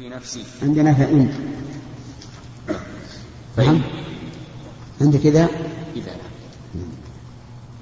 [0.00, 0.44] في نفسي.
[0.62, 1.34] عندنا فإن.
[3.56, 3.82] فإن.
[5.00, 5.48] عندك إذا
[5.96, 6.16] إذا.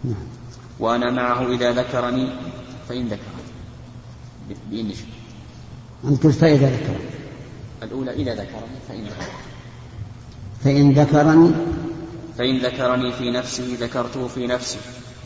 [0.05, 0.15] نعم.
[0.79, 2.29] وأنا معه إذا ذكرني
[2.89, 3.45] فإن ذكرني.
[4.71, 4.91] بإن
[6.05, 7.09] أنت فإذا ذكرني.
[7.83, 9.39] الأولى إذا ذكرني فإن ذكرني.
[10.65, 11.53] فإن ذكرني؟
[12.39, 14.79] فإن ذكرني في نفسه ذكرته في نفسي.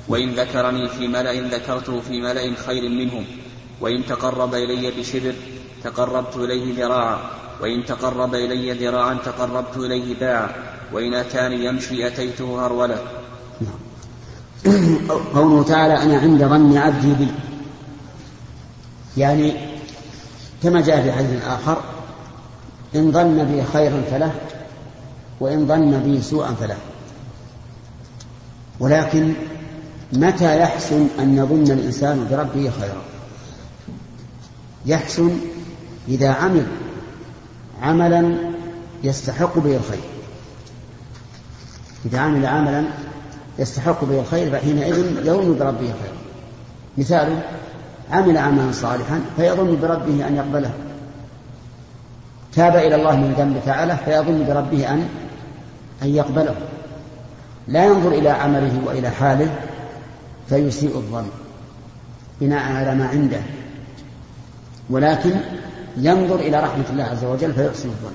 [0.09, 3.25] وإن ذكرني في ملأ ذكرته في ملأ خير منهم.
[3.81, 5.35] وإن تقرب إلي بشبر
[5.85, 7.19] تقربت إليه ذراعا
[7.61, 10.49] وإن تقرب إلي ذراعا تقربت إليه باعا
[10.93, 12.99] وإن أتاني يمشي أتيته هرولة.
[15.35, 17.29] قوله تعالى أنا عند ظن عبدي بي.
[19.17, 19.55] يعني
[20.63, 21.83] كما جاء في حديث آخر
[22.95, 24.33] إن ظن بي خيرا فله
[25.41, 26.77] وإن ظن بي سوءا فله.
[28.81, 29.35] ولكن
[30.13, 33.03] متى يحسن أن يظن الإنسان بربه خيرا؟
[34.87, 35.39] يحسن
[36.09, 36.67] إذا عمل
[37.83, 38.35] عملا
[39.05, 40.01] يستحق به الخير.
[42.07, 42.85] إذا عمل عملا
[43.59, 46.17] يستحق به الخير فحينئذ يظن بربه خيرا.
[46.99, 47.39] مثال
[48.11, 50.71] عمل عملا صالحا فيظن بربه أن يقبله.
[52.53, 55.09] تاب إلى الله من ذنب فعله فيظن بربه أن
[56.03, 56.55] أن يقبله.
[57.69, 59.51] لا ينظر إلى عمله وإلى حاله
[60.49, 61.27] فيسيء الظن
[62.41, 63.41] بناء على ما عنده.
[64.91, 65.31] ولكن
[65.97, 68.13] ينظر إلى رحمة الله عز وجل فيحسن الظن.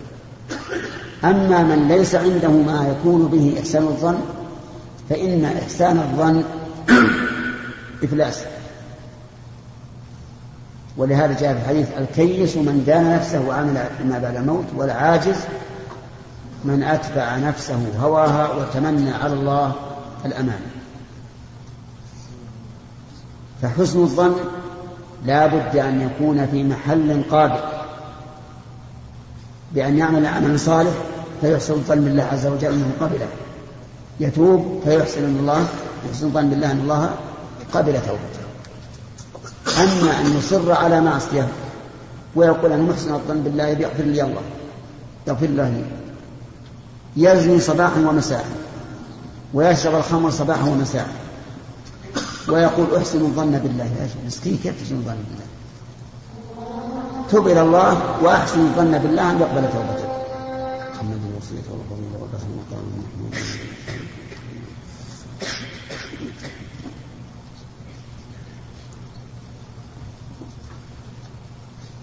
[1.23, 4.19] أما من ليس عنده ما يكون به إحسان الظن
[5.09, 6.43] فإن إحسان الظن
[8.03, 8.43] إفلاس.
[10.97, 13.73] ولهذا جاء في الحديث الكيس من دان نفسه وعمل
[14.05, 15.37] ما بعد الموت والعاجز
[16.65, 19.75] من أتبع نفسه هواها وتمنى على الله
[20.25, 20.61] الأمان.
[23.61, 24.35] فحسن الظن
[25.25, 27.59] لا بد أن يكون في محل قابل
[29.71, 30.91] بأن يعمل عملا صالح
[31.41, 33.27] فيحسن الظن بالله عز وجل أنه قبله.
[34.19, 35.67] يتوب فيحسن الله
[36.09, 37.15] يحسن الظن بالله أن الله
[37.73, 38.47] قبل توبته.
[39.83, 41.47] أما أن يصر على معصية
[42.35, 44.41] ويقول أنا محسن الظن بالله يغفر لي الله
[45.27, 45.83] يغفر الله لي
[47.17, 48.45] يزني صباحا ومساء
[49.53, 51.07] ويشرب الخمر صباحا ومساء.
[52.49, 55.47] ويقول أحسن الظن بالله يا مسكين كيف تحسن الظن بالله؟
[57.29, 60.09] تب إلى الله وأحسن الظن بالله أن يقبل توبتك
[60.95, 62.83] محمد الوصية والفضيلة والرحمة مقام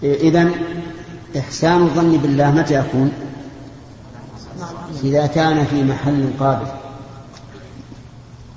[0.03, 0.49] إذا
[1.39, 3.11] إحسان الظن بالله متى يكون؟
[5.03, 6.67] إذا كان في محل قابل.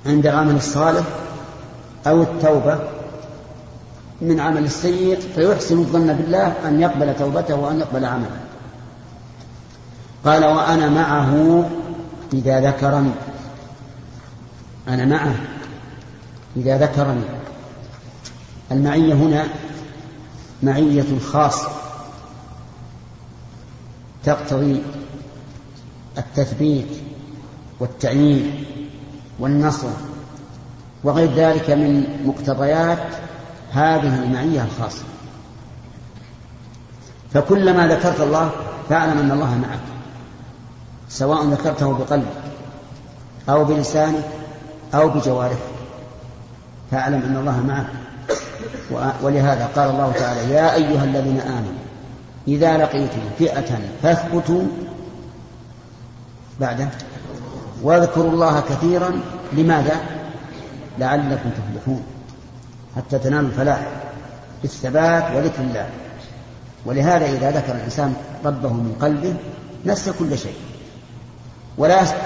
[0.05, 1.03] عند العمل الصالح
[2.07, 2.79] أو التوبة
[4.21, 8.39] من عمل السيء فيحسن الظن بالله أن يقبل توبته وأن يقبل عمله.
[10.25, 11.63] قال وأنا معه
[12.33, 13.11] إذا ذكرني.
[14.87, 15.35] أنا معه
[16.57, 17.23] إذا ذكرني.
[18.71, 19.47] المعية هنا
[20.63, 21.69] معية خاصة
[24.23, 24.81] تقتضي
[26.17, 26.87] التثبيت
[27.79, 28.65] والتعيين
[29.39, 29.89] والنصر
[31.03, 32.99] وغير ذلك من مقتضيات
[33.71, 35.03] هذه المعية الخاصة.
[37.33, 38.51] فكلما ذكرت الله
[38.89, 39.79] فاعلم أن الله معك
[41.09, 42.43] سواء ذكرته بقلبك
[43.49, 44.23] أو بلسانك
[44.93, 45.57] أو بجوارحك
[46.91, 47.87] فاعلم أن الله معك.
[49.21, 51.79] ولهذا قال الله تعالى يا أيها الذين آمنوا
[52.47, 54.63] إذا لقيتم فئة فاثبتوا
[56.59, 56.89] بعده
[57.83, 59.21] واذكروا الله كثيرا.
[59.53, 60.18] لماذا؟
[60.99, 62.03] لعلكم تفلحون
[62.95, 63.87] حتى تنالوا الفلاح
[64.61, 65.89] بالثبات وذكر الله.
[66.85, 68.13] ولهذا إذا ذكر الإنسان
[68.45, 69.35] ربه من قلبه
[69.85, 70.55] نسى كل شيء.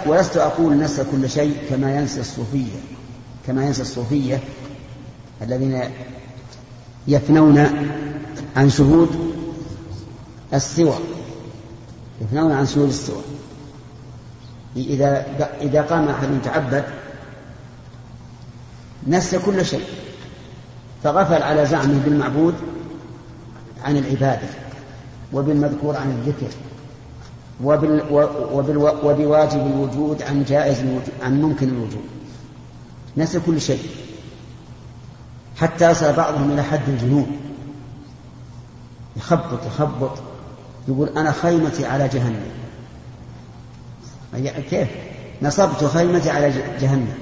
[0.06, 2.80] ولست أقول نسى كل شيء كما ينسى الصوفية
[3.48, 4.40] كما ينسى الصوفية
[5.42, 5.82] الذين
[7.08, 7.58] يفنون
[8.56, 9.34] عن شهود
[10.54, 10.96] السوى
[12.22, 13.22] يفنون عن شهود السوى.
[14.76, 15.26] إذا
[15.62, 16.84] إذا قام أحد يتعبد
[19.08, 19.86] نسى كل شيء.
[21.04, 22.56] فغفل على زعمه بالمعبود
[23.84, 24.48] عن العبادة
[25.34, 26.56] وبالمذكور عن الذكر
[27.64, 28.04] وبال
[28.54, 32.04] وبال وبواجب الوجود عن جائز الوجود عن ممكن الوجود.
[33.18, 33.84] نسى كل شيء.
[35.58, 37.38] حتى يصل بعضهم إلى حد الجنون.
[39.18, 40.18] يخبط يخبط.
[40.88, 42.46] يقول أنا خيمتي على جهنم.
[44.70, 44.88] كيف؟
[45.42, 47.14] نصبت خيمتي على جهنم.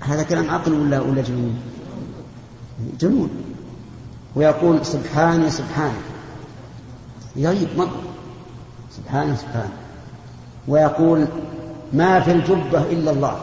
[0.00, 1.58] هذا كلام عقل ولا ولا جنون؟
[3.00, 3.30] جنون.
[4.36, 5.98] ويقول سبحاني سبحاني
[7.36, 8.02] يغيب مرة
[8.96, 9.72] سبحانه سبحانه
[10.68, 11.26] ويقول
[11.92, 13.40] ما في الجبة إلا الله.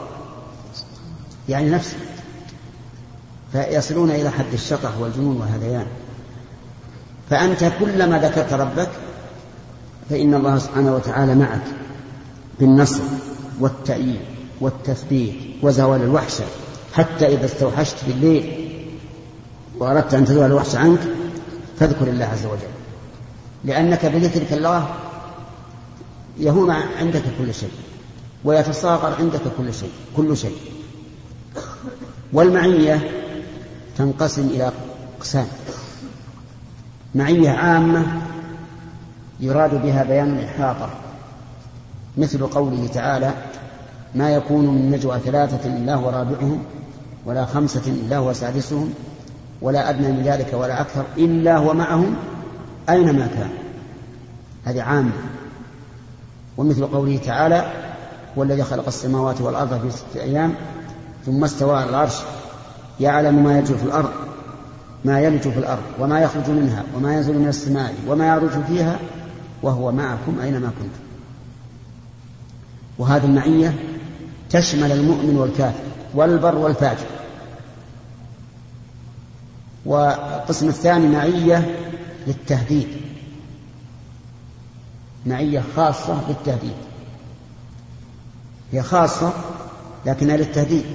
[1.49, 1.97] يعني نفسه
[3.51, 5.85] فيصلون إلى حد الشطح والجنون والهذيان
[7.29, 8.89] فأنت كلما ذكرت ربك
[10.09, 11.63] فإن الله سبحانه وتعالى معك
[12.59, 13.03] بالنصر
[13.59, 14.34] والتأييد.
[14.61, 16.43] والتثبيت وزوال الوحشة
[16.93, 18.71] حتى إذا استوحشت في الليل
[19.79, 20.99] وأردت أن تزول الوحشة عنك
[21.79, 22.67] فاذكر الله عز وجل.
[23.63, 24.95] لأنك بذكرك الله
[26.37, 27.71] يهون عندك كل شيء
[28.43, 30.57] ويتصاغر عندك كل شيء كل شيء.
[32.33, 33.11] والمعية
[33.97, 34.71] تنقسم إلى
[35.17, 35.47] أقسام.
[37.15, 38.21] معية عامة
[39.39, 40.89] يراد بها بيان الإحاطة
[42.17, 43.33] مثل قوله تعالى
[44.15, 46.59] ما يكون من نجوى ثلاثة إلا هو رابعهم
[47.25, 48.93] ولا خمسة إلا هو سادسهم
[49.61, 52.15] ولا أدنى من ذلك ولا أكثر إلا هو معهم
[52.89, 53.49] أينما كان.
[54.65, 55.11] هذه عامة.
[56.57, 57.71] ومثل قوله تعالى
[58.35, 60.53] والذي خلق السماوات والأرض في ستة أيام
[61.25, 62.15] ثم استوى على العرش
[62.99, 64.09] يعلم ما يلج في الأرض
[65.05, 68.99] ما يلج في الأرض وما يخرج منها وما ينزل من السماء وما يعرج فيها
[69.63, 71.05] وهو معكم أينما كنتم.
[72.97, 73.73] وهذه المعية
[74.55, 77.05] تشمل المؤمن والكافر والبر والفاجر.
[79.85, 81.75] والقسم الثاني معية
[82.27, 82.87] للتهديد.
[85.25, 86.75] معية خاصة للتهديد
[88.71, 89.33] هي خاصة
[90.05, 90.85] لكنها للتهديد.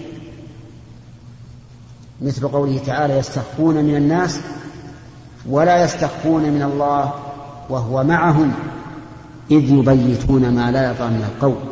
[2.22, 4.40] مثل قوله تعالى يستخفون من الناس
[5.48, 7.12] ولا يستخفون من الله
[7.68, 8.52] وهو معهم
[9.50, 11.69] إذ يبيتون ما لا يرضى من القول.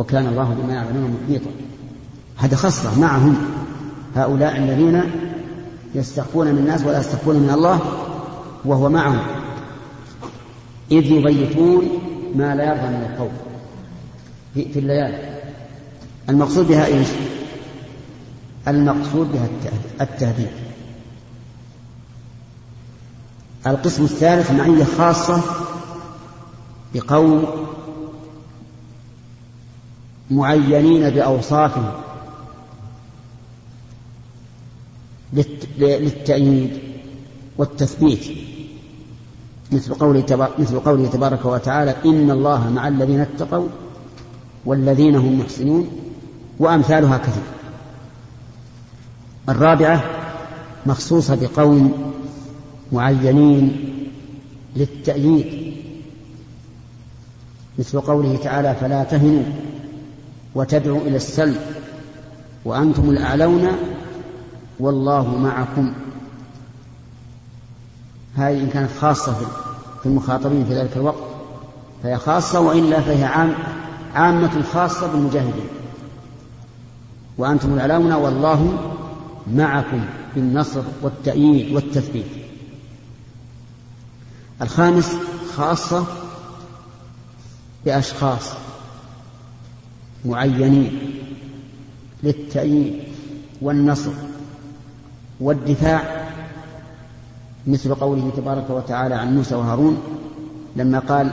[0.00, 1.50] وكان الله بما يعملون محيطا.
[2.36, 3.36] هذا خاصة معهم.
[4.16, 5.02] هؤلاء الذين
[5.94, 7.80] يستخفون من الناس ولا يستخفون من الله
[8.64, 9.20] وهو معهم.
[10.90, 11.88] إذ يبيتون
[12.34, 13.30] ما لا يرضى من القول
[14.54, 15.40] في, الليالي.
[16.28, 17.08] المقصود بها إيش؟
[18.68, 19.48] المقصود بها
[20.00, 20.50] التهديد.
[23.66, 25.42] القسم الثالث معية خاصة
[26.94, 27.44] بقوم
[30.30, 31.92] معينين بأوصافهم
[35.78, 36.78] للتأييد
[37.58, 38.24] والتثبيت.
[39.72, 43.68] مثل قوله مثل قوله تبارك وتعالى إن الله مع الذين اتقوا
[44.64, 45.88] والذين هم محسنون
[46.58, 47.42] وأمثالها كثير.
[49.48, 50.04] الرابعة
[50.86, 52.12] مخصوصة بقوم
[52.92, 53.76] معينين
[54.76, 55.74] للتأييد.
[57.78, 59.42] مثل قوله تعالى فلا تهنوا
[60.54, 61.60] وتدعوا إلى السلم
[62.64, 63.68] وأنتم الأعلون
[64.80, 65.92] والله معكم.
[68.36, 69.34] هذه إن كانت خاصة
[70.02, 71.22] في المخاطبين في ذلك الوقت
[72.02, 73.54] فهي خاصة وإلا فهي عام
[74.14, 75.68] عامة خاصة بالمجاهدين.
[77.38, 78.78] وأنتم الأعلون والله
[79.54, 80.04] معكم
[80.34, 82.26] بالنصر والتأييد والتثبيت.
[84.62, 85.16] الخامس
[85.56, 86.04] خاصة
[87.84, 88.52] بأشخاص
[90.24, 90.98] معينين
[92.22, 93.02] للتأييد
[93.62, 94.12] والنصر
[95.40, 96.02] والدفاع
[97.66, 100.02] مثل قوله تبارك وتعالى عن موسى وهارون
[100.76, 101.30] لما قال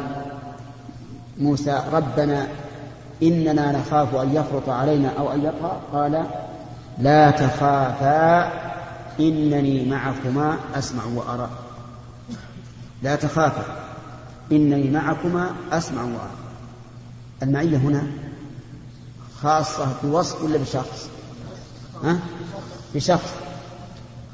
[1.39, 2.47] موسى ربنا
[3.23, 5.81] إننا نخاف أن يفرط علينا أو أن يطغى.
[5.93, 6.25] قال
[6.99, 8.51] لا تخافا
[9.19, 11.49] إنني معكما أسمع وأرى.
[13.03, 13.63] لا تخافا
[14.51, 16.31] إنني معكما أسمع وأرى.
[17.43, 18.03] المعية هنا
[19.41, 21.09] خاصة بوصف ولا بشخص؟
[22.03, 22.19] ها؟
[22.95, 23.29] بشخص.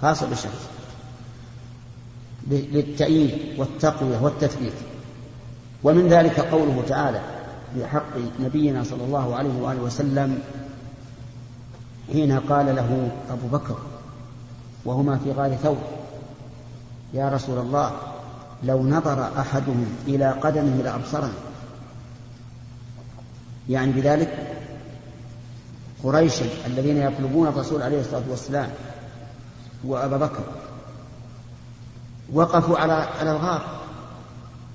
[0.01, 0.67] خاصة بشخص.
[2.48, 4.74] للتأييد والتقوية والتثبيت.
[5.83, 7.22] ومن ذلك قوله تعالى
[7.74, 10.41] في حق نبينا صلى الله عليه وآله وسلم
[12.12, 13.77] حين قال له أبو بكر
[14.86, 15.77] وهما في غار ثور
[17.13, 17.91] يا رسول الله
[18.63, 21.33] لو نظر أحدهم إلى قدمه لأبصرني.
[23.69, 24.62] يعني بذلك
[26.03, 28.69] قريشا الذين يطلبون الرسول عليه الصلاة والسلام
[29.83, 30.43] وأبا بكر.
[32.33, 33.79] وقفوا على على الغار.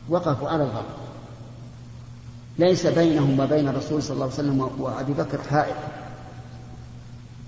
[0.09, 0.85] وقفوا على الغار.
[2.59, 5.77] ليس بينهم وبين الرسول صلى الله عليه وسلم وأبي بكر حائط.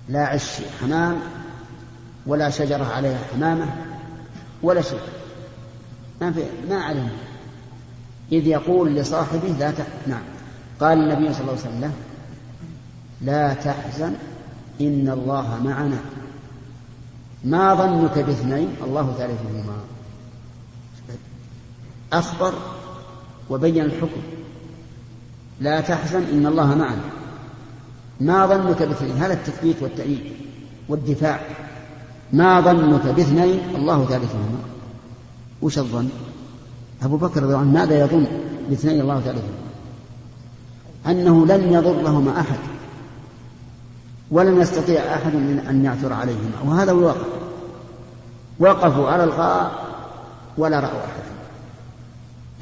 [0.08, 1.20] لا عش حمام
[2.26, 3.66] ولا شجرة عليها حمامة
[4.62, 5.00] ولا شيء.
[6.20, 7.10] ما في ما عليهم.
[8.32, 10.22] إذ يقول لصاحبه لا تحزن نعم.
[10.80, 11.92] قال النبي صلى الله عليه وسلم
[13.22, 14.14] لا تحزن
[14.80, 16.00] إن الله معنا.
[17.44, 19.76] ما ظنك باثنين؟ الله ثالثهما.
[22.12, 22.52] أخبر
[23.50, 24.20] وبين الحكم.
[25.60, 27.04] لا تحزن إن الله معنا.
[28.20, 30.32] ما ظنك باثنين؟ هذا التثبيت والتأييد
[30.88, 31.40] والدفاع.
[32.32, 34.58] ما ظنك باثنين؟ الله ثالثهما.
[35.62, 36.08] وش الظن؟
[37.02, 38.26] أبو بكر رضي الله عنه ماذا يظن
[38.70, 39.60] باثنين الله ثالثهما؟
[41.06, 42.79] أنه لن يضرهما أحد.
[44.30, 46.52] ولن يستطيع أحد من أن يعثر عليهما.
[46.64, 47.20] وهذا هو الواقع
[48.58, 49.70] وقفوا على الغار
[50.58, 51.30] ولا رأوا أحدا.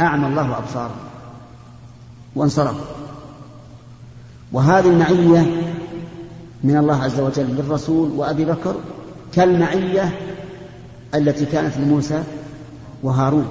[0.00, 0.96] أعمى الله أبصارهم
[2.37, 2.87] وانصرفوا.
[4.52, 5.46] وهذه المعية
[6.64, 8.75] من الله عز وجل للرسول وأبي بكر
[9.32, 10.18] كالمعية
[11.14, 12.22] التي كانت لموسى
[13.02, 13.48] وهارون.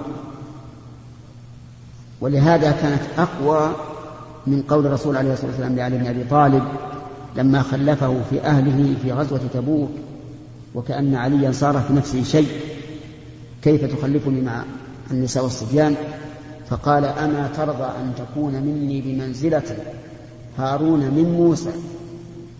[2.21, 3.71] ولهذا كانت أقوى
[4.47, 6.63] من قول الرسول عليه الصلاة والسلام لعلي بن أبي طالب
[7.37, 9.91] لما خلفه في أهله في غزوة تبوك
[10.75, 12.47] وكأن عليا صار في نفسه شيء
[13.61, 14.63] كيف تخلفني مع
[15.11, 15.95] النساء والصبيان؟
[16.69, 19.77] فقال أما ترضى أن تكون مني بمنزلة
[20.57, 21.71] هارون من موسى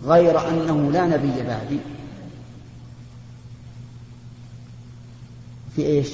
[0.06, 1.80] غير أنه لا نبي بعدي.
[5.76, 6.08] في إيش؟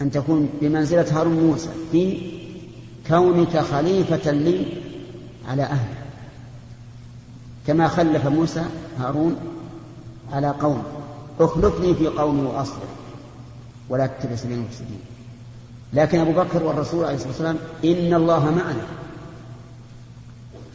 [0.00, 2.18] أن تكون بمنزلة هارون موسى في
[3.08, 4.66] كونك خليفة لي
[5.48, 5.99] على أهله
[7.70, 8.64] كما خلف موسى
[8.98, 9.36] هارون
[10.32, 10.82] على قوم
[11.40, 12.88] اخلفني في قومي وأصلح
[13.88, 15.00] ولا تتبع سبيل المفسدين.
[15.92, 18.86] لكن أبو بكر والرسول عليه الصلاة والسلام إن الله معنا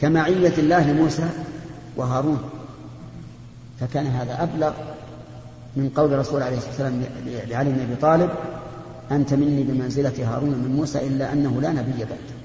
[0.01, 1.29] كمعية الله لموسى
[1.97, 2.39] وهارون.
[3.79, 4.73] فكان هذا أبلغ
[5.75, 8.29] من قول الرسول عليه الصلاة والسلام لعلي بن أبي طالب
[9.11, 12.35] أنت مني بمنزلة هارون من موسى إلا أنه لا نبي بعد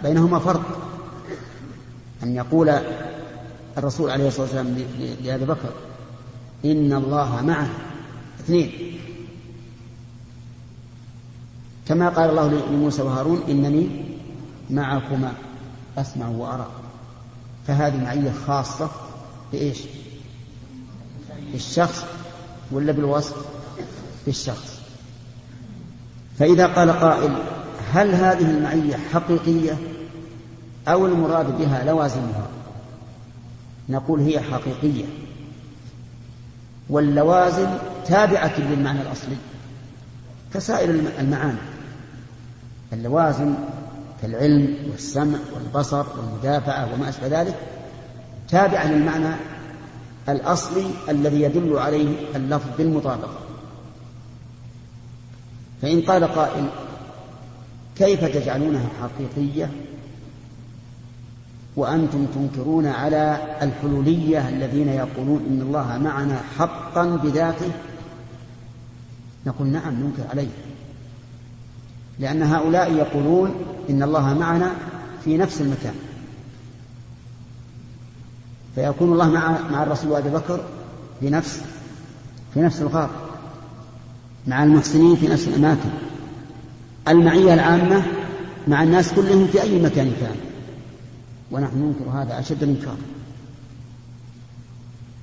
[0.00, 0.85] فبينهما فرق.
[2.26, 2.72] أن يقول
[3.78, 4.86] الرسول عليه الصلاة والسلام
[5.24, 5.70] لأبي بكر
[6.64, 7.68] إن الله معه.
[8.40, 8.70] اثنين.
[11.88, 13.88] كما قال الله لموسى وهارون إنني
[14.70, 15.32] معكما
[15.98, 16.66] أسمع وأرى.
[17.66, 18.90] فهذه معية خاصة
[19.52, 19.78] بإيش؟
[21.52, 22.04] بالشخص
[22.72, 23.36] ولا بالوصف؟
[24.26, 24.80] بالشخص.
[26.38, 27.36] فإذا قال قائل
[27.92, 29.78] هل هذه المعية حقيقية؟
[30.88, 32.46] أو المراد بها لوازمها.
[33.88, 35.04] نقول هي حقيقية.
[36.90, 37.68] واللوازم
[38.06, 39.36] تابعة للمعنى الأصلي.
[40.54, 41.58] كسائر المعاني.
[42.92, 43.54] اللوازم
[44.22, 47.54] كالعلم والسمع والبصر والمدافعة وما أشبه ذلك
[48.48, 49.34] تابعة للمعنى
[50.28, 53.38] الأصلي الذي يدل عليه اللفظ بالمطابقة.
[55.82, 56.68] فإن قال قائل
[57.96, 59.70] كيف تجعلونها حقيقية؟
[61.76, 67.70] وأنتم تنكرون على الحلولية الذين يقولون إن الله معنا حقا بذاته؟
[69.46, 70.48] نقول نعم ننكر عليه.
[72.18, 73.54] لأن هؤلاء يقولون
[73.90, 74.70] إن الله معنا
[75.24, 75.94] في نفس المكان.
[78.74, 80.60] فيكون الله مع مع الرسول وابي بكر
[81.20, 81.62] في نفس
[82.54, 83.10] في نفس الغار.
[84.46, 85.90] مع المحسنين في نفس الأماكن.
[87.08, 88.02] المعية العامة
[88.68, 90.36] مع الناس كلهم في أي مكان كان.
[91.50, 92.96] ونحن ننكر هذا أشد الإنكار.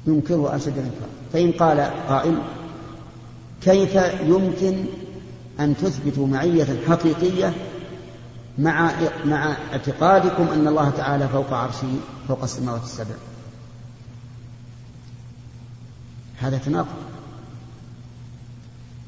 [0.07, 1.09] ننكره أشد الإنكار.
[1.33, 2.37] فإن قال قائل
[3.61, 4.85] كيف يمكن
[5.59, 7.53] أن تثبتوا معية حقيقية
[8.57, 8.91] مع
[9.25, 11.87] مع اعتقادكم أن الله تعالى فوق عرشه
[12.27, 13.15] فوق السماوات السبع؟
[16.37, 17.13] هذا تناقض.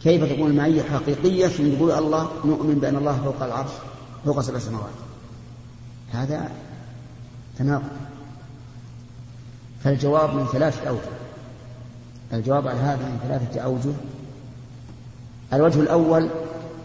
[0.03, 3.71] كيف تكون المعية حقيقية ثم يقول الله نؤمن بأن الله فوق العرش
[4.25, 4.93] فوق سبع سماوات؟
[6.11, 6.51] هذا
[7.57, 8.05] تناقض
[9.83, 10.99] فالجواب من ثلاثة أوجه.
[12.33, 13.93] الجواب على هذا من ثلاثة أوجه.
[15.53, 16.29] الوجه الأول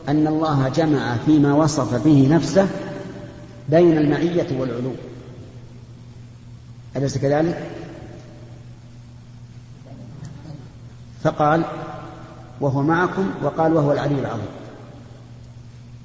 [0.08, 2.68] أن الله جمع فيما وصف به نفسه
[3.68, 4.92] بين المعية والعلو.
[6.96, 7.70] أليس كذلك؟
[11.22, 11.64] فقال
[12.60, 14.48] وهو معكم وقال وهو العلي العظيم.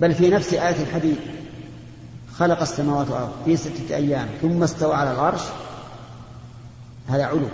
[0.01, 1.17] بل في نفس آية الحديث.
[2.39, 5.41] خلق السماوات والأرض في ستة أيام ثم استوى على العرش
[7.07, 7.47] هذا علو.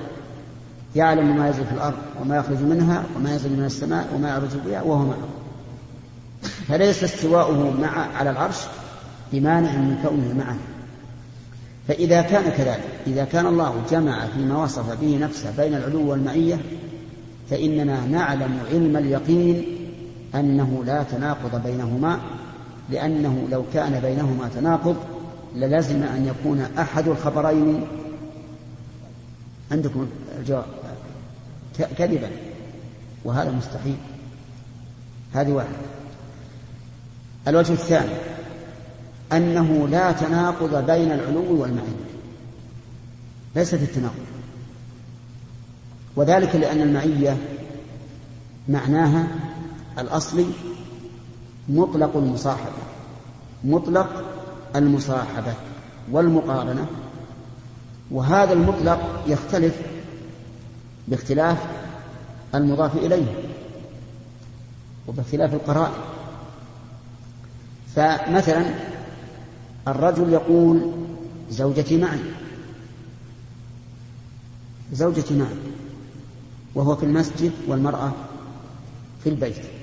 [0.96, 4.82] يعلم ما يزل في الأرض وما يخرج منها وما ينزل من السماء وما يعرج بها
[4.82, 5.28] وهو معه.
[6.68, 8.58] فليس استواؤه مع على العرش
[9.34, 10.58] بمانع من كونه معه.
[11.88, 16.60] فإذا كان كذلك إذا كان الله جمع فيما وصف به نفسه بين العلو والمعية
[17.50, 19.66] فإننا نعلم علم اليقين
[20.36, 22.20] أنه لا تناقض بينهما
[22.92, 24.96] لأنه لو كان بينهما تناقض
[25.56, 27.88] للزم أن يكون أحد الخبرين.
[29.72, 30.08] عندكم
[30.40, 30.66] الجواب
[31.98, 32.30] كذبا.
[33.26, 33.98] وهذا مستحيل.
[35.34, 35.78] هذه واحدة.
[37.48, 38.14] الوجه الثاني
[39.32, 42.12] أنه لا تناقض بين العلو والمعية
[43.56, 44.26] ليس في التناقض.
[46.16, 47.38] وذلك لأن المعية
[48.70, 49.28] معناها
[50.00, 50.46] الأصلي
[51.72, 52.82] مطلق المصاحبة
[53.64, 54.24] مطلق
[54.76, 55.54] المصاحبة
[56.12, 56.88] والمقارنة.
[58.12, 59.82] وهذا المطلق يختلف
[61.08, 61.58] باختلاف
[62.56, 63.44] المضاف إليه
[65.08, 66.02] وباختلاف القرائن.
[67.96, 68.66] فمثلا
[69.88, 70.92] الرجل يقول
[71.52, 72.20] زوجتي معي
[74.94, 75.56] زوجتي معي
[76.76, 78.12] وهو في المسجد والمرأة
[79.24, 79.81] في البيت.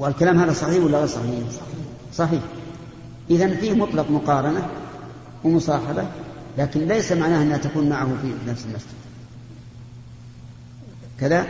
[0.00, 1.44] والكلام هذا صحيح ولا غير صحيح؟
[2.14, 2.42] صحيح.
[3.30, 4.68] إذا فيه مطلق مقارنة
[5.44, 6.04] ومصاحبة
[6.58, 9.00] لكن ليس معناه أنها تكون معه في نفس المسجد.
[11.20, 11.46] كذا؟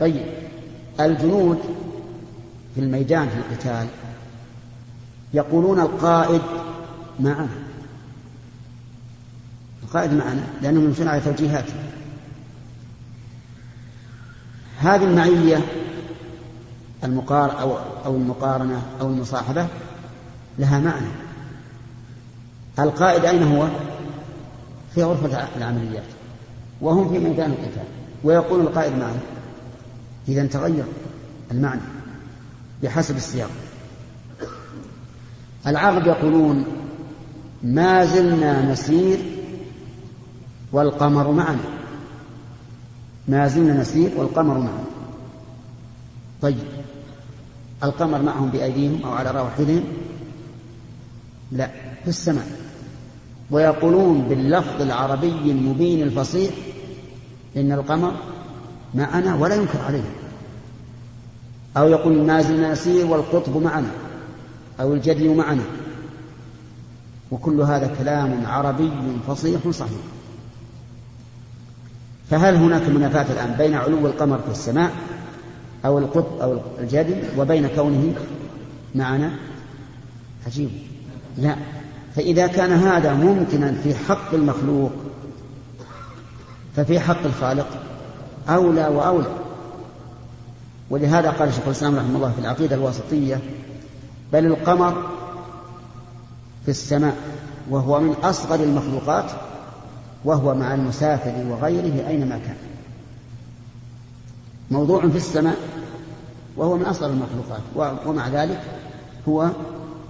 [0.00, 0.26] طيب.
[1.00, 1.58] الجنود
[2.74, 3.86] في الميدان في القتال
[5.34, 6.42] يقولون القائد
[7.20, 7.48] معنا
[9.82, 11.74] القائد معنا لأنهم يمشون على توجيهاته.
[14.78, 15.85] هذه المعية
[17.04, 19.66] المقار أو أو المقارنة أو المصاحبة
[20.58, 21.06] لها معنى.
[22.78, 23.68] القائد أين هو؟
[24.94, 26.04] في غرفة العمليات.
[26.80, 27.84] وهم في ميدان القتال.
[28.24, 29.20] ويقول القائد معنا
[30.28, 30.84] إذا تغير
[31.50, 31.80] المعنى
[32.82, 33.50] بحسب السياق.
[35.66, 36.64] العرب يقولون
[37.62, 39.18] ما زلنا نسير
[40.72, 41.64] والقمر معنا.
[43.28, 44.84] ما زلنا نسير والقمر معنا.
[46.42, 46.75] طيب
[47.84, 49.84] القمر معهم بأيديهم أو على رواحلهم
[51.52, 51.70] لا
[52.02, 52.46] في السماء.
[53.50, 56.54] ويقولون باللفظ العربي المبين الفصيح
[57.56, 58.12] إن القمر
[58.94, 60.04] معنا ولا ينكر عليه.
[61.76, 63.90] أو يقول ما زلنا نسير والقطب معنا
[64.80, 65.62] أو الجدي معنا.
[67.30, 68.92] وكل هذا كلام عربي
[69.28, 69.98] فصيح صحيح.
[72.30, 74.92] فهل هناك منافاة الآن بين علو القمر في السماء
[75.86, 78.14] أو القطب أو الجدي وبين كونه
[78.94, 79.30] معنا
[80.46, 80.70] عجيب.
[81.38, 81.56] لا.
[82.14, 84.90] فإذا كان هذا ممكنا في حق المخلوق
[86.76, 87.66] ففي حق الخالق
[88.48, 89.30] أولى وأولى.
[90.90, 93.40] ولهذا قال شيخ الإسلام رحمه الله في العقيدة الواسطية
[94.32, 95.10] بل القمر
[96.64, 97.16] في السماء
[97.70, 99.30] وهو من أصغر المخلوقات
[100.24, 102.56] وهو مع المسافر وغيره أينما كان.
[104.70, 105.56] موضوع في السماء
[106.56, 108.60] وهو من أصغر المخلوقات ومع ذلك
[109.28, 109.50] هو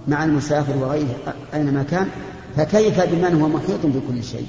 [0.07, 2.09] مع المسافر وغيره أينما كان
[2.57, 4.47] فكيف بمن هو محيط بكل شيء؟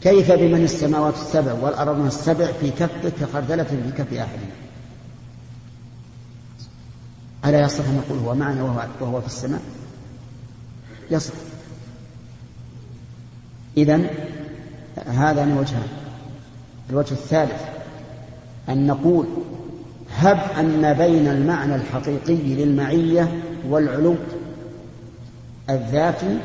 [0.00, 4.50] كيف بمن السماوات السبع والأرض السبع في كفه كخردلة في كف أحدنا
[7.44, 9.60] ألا يصح أن نقول هو معنا وهو, وهو في السماء؟
[11.10, 11.34] يصح.
[13.76, 14.00] إذا
[15.06, 15.88] هذان وجهان
[16.90, 17.77] الوجه الثالث.
[18.68, 19.26] أن نقول
[20.16, 24.16] هب أن بين المعنى الحقيقي للمعية والعلو
[25.70, 26.38] الذاتي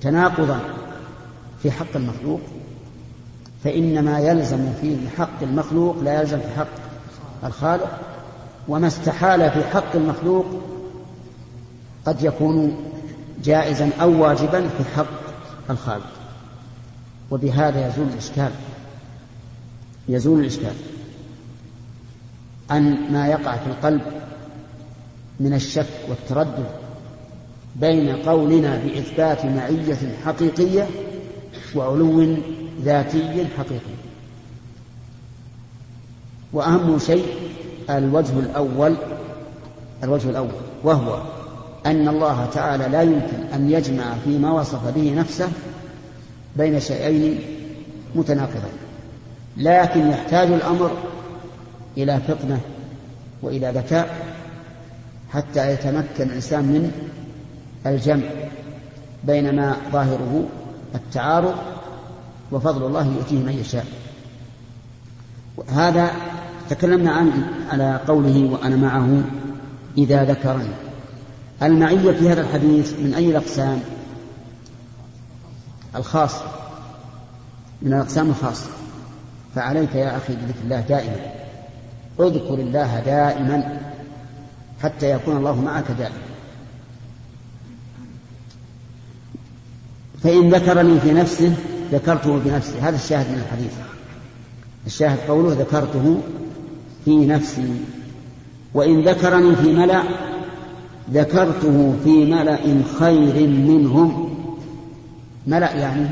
[0.00, 0.60] تناقضا
[1.62, 2.40] في حق المخلوق
[3.64, 6.66] فإن ما يلزم في حق المخلوق لا يلزم في حق
[7.44, 7.98] الخالق
[8.68, 10.46] وما استحال في حق المخلوق
[12.06, 12.76] قد يكون
[13.44, 15.06] جائزا أو واجبا في حق
[15.70, 16.10] الخالق.
[17.30, 18.50] وبهذا يزول الإشكال.
[20.08, 20.74] يزول الإشكال.
[22.70, 24.02] عن ما يقع في القلب
[25.40, 26.66] من الشك والتردد
[27.76, 30.86] بين قولنا بإثبات معية حقيقية
[31.74, 32.36] وعلو
[32.82, 33.98] ذاتي حقيقي.
[36.52, 37.26] وأهم شيء
[37.90, 38.94] الوجه الأول
[40.04, 40.50] الوجه الأول
[40.84, 41.22] وهو
[41.86, 45.48] أن الله تعالى لا يمكن أن يجمع فيما وصف به نفسه
[46.56, 47.38] بين شيئين
[48.14, 48.87] متناقضين.
[49.58, 50.90] لكن يحتاج الأمر
[51.96, 52.60] إلى فطنة
[53.42, 54.16] وإلى ذكاء
[55.32, 56.92] حتى يتمكن الإنسان من
[57.86, 58.24] الجمع
[59.24, 60.44] بين ما ظاهره
[60.94, 61.54] التعارض
[62.52, 63.86] وفضل الله يؤتيه من يشاء.
[65.68, 66.10] هذا
[66.70, 69.22] تكلمنا عن على قوله وأنا معه
[69.98, 70.68] إذا ذكرني.
[71.62, 73.80] المعية في هذا الحديث من أي الأقسام؟
[75.96, 76.42] الخاصة
[77.82, 78.77] من الأقسام الخاصة.
[79.58, 81.16] فعليك يا أخي بذكر الله دائما.
[82.20, 83.80] اذكر الله دائما
[84.82, 86.14] حتى يكون الله معك دائما.
[90.22, 91.54] فإن ذكرني في نفسه
[91.92, 93.72] ذكرته بنفسي هذا الشاهد من الحديث.
[94.86, 96.20] الشاهد قوله ذكرته
[97.04, 97.80] في نفسي.
[98.74, 100.02] وإن ذكرني في ملأ
[101.12, 104.34] ذكرته في ملأ خير منهم.
[105.46, 106.06] ملأ يعني؟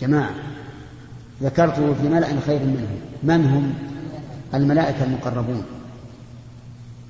[0.00, 0.55] جماعة.
[1.42, 3.00] ذكرته في ملأ خير منهم.
[3.22, 3.74] من هم؟
[4.54, 5.64] الملائكة المقربون.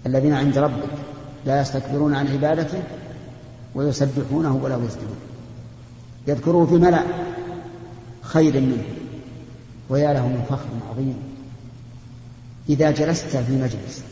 [0.06, 0.90] الذين عند ربك
[1.46, 2.82] لا يستكبرون عن عبادته
[3.74, 5.16] ويسبحونه ولا يسجدون.
[6.26, 7.02] يذكره في ملأ
[8.22, 8.84] خير منه
[9.88, 11.16] ويا له من فخر عظيم.
[12.68, 14.02] إذا جلست في مجلس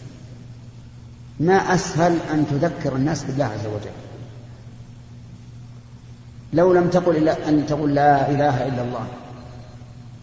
[1.41, 3.95] ما أسهل أن تذكر الناس بالله عز وجل؟
[6.53, 9.07] لو لم تقل إلا أن تقول لا إله إلا الله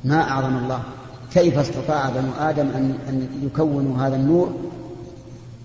[0.04, 0.84] ما أعظم الله.
[1.34, 4.54] كيف استطاع بنو آدم أن أن يكونوا هذا النور؟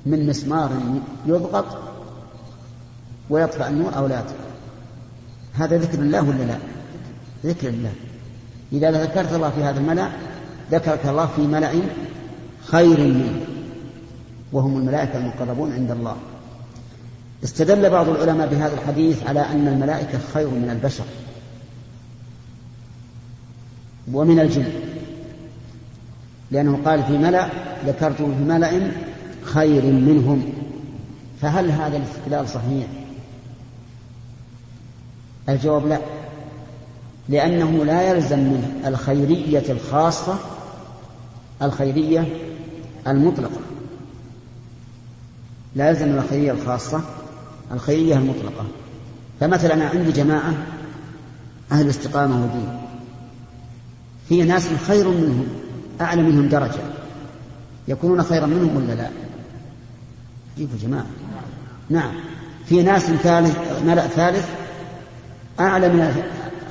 [0.07, 0.71] من مسمار
[1.27, 1.65] يضغط
[3.31, 4.23] ويطفأ النور أو لا
[5.55, 6.59] هذا ذكر الله ولا لا؟
[7.45, 7.93] ذكر الله.
[8.73, 10.09] إذا ذكرت الله في هذا الملأ
[10.71, 11.73] ذكرك الله في ملأ
[12.67, 13.41] خير منه
[14.53, 16.17] وهم الملائكة المقربون عند الله.
[17.45, 21.05] استدل بعض العلماء بهذا الحديث على أن الملائكة خير من البشر.
[24.13, 24.65] ومن الجن.
[26.51, 27.49] لأنه قال في ملأ
[27.87, 28.91] ذكرته في ملأ
[29.43, 30.53] خير منهم.
[31.41, 32.87] فهل هذا الاستدلال صحيح؟
[35.49, 36.01] الجواب لا.
[37.29, 40.39] لأنه لا يلزم من الخيرية الخاصة
[41.63, 42.29] الخيرية
[43.07, 43.61] المطلقة.
[45.75, 47.01] لا يلزم من الخيرية الخاصة
[47.73, 48.65] الخيرية المطلقة.
[49.41, 50.55] فمثلا عندي جماعة
[51.73, 52.86] أهل استقامة ودين.
[54.29, 55.47] في ناس خير منهم
[56.01, 56.81] أعلى منهم درجة.
[57.89, 59.09] يكونون خيرا منهم ولا لا؟
[60.59, 61.07] جيبوا جماعة.
[61.91, 62.13] نعم.
[62.67, 64.49] في ناس ثالث ملأ ثالث
[65.61, 66.23] أعلى من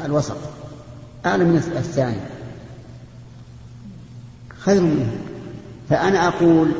[0.06, 0.38] الوسط
[1.26, 2.18] أعلى من الثاني.
[4.60, 5.18] خير منهم.
[5.90, 6.72] فأنا أقول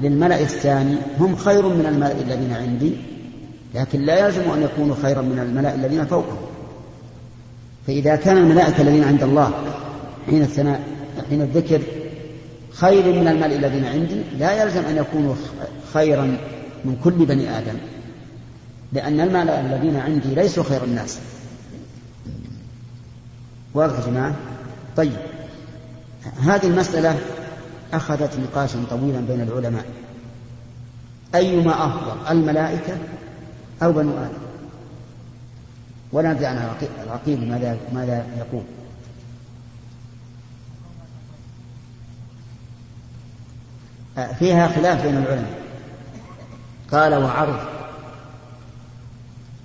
[0.00, 2.96] للملأ الثاني هم خير من الملأ الذين عندي
[3.74, 6.46] لكن لا يلزم أن يكونوا خيرا من الملأ الذين فوقهم.
[7.86, 9.52] فإذا كان الملائكة الذين عند الله
[10.26, 10.80] حين الثناء
[11.28, 11.82] حين الذكر
[12.72, 15.34] خير من الملأ الذين عندي لا يلزم أن يكونوا
[15.92, 16.38] خيرا
[16.84, 17.74] من كل بني آدم
[18.92, 21.18] لأن الملأ الذين عندي ليسوا خير الناس.
[23.74, 24.34] واضح يا جماعة؟
[24.96, 25.16] طيب.
[26.40, 27.18] هذه المسألة
[27.92, 29.84] أخذت نقاشا طويلا بين العلماء.
[31.34, 32.96] أيما أفضل الملائكة
[33.82, 34.46] أو بنو آدم؟
[36.12, 38.62] ولا ندري عن العقيل ماذا ماذا يقول؟
[44.38, 45.60] فيها خلاف بين العلماء.
[46.92, 47.60] قال وعرض.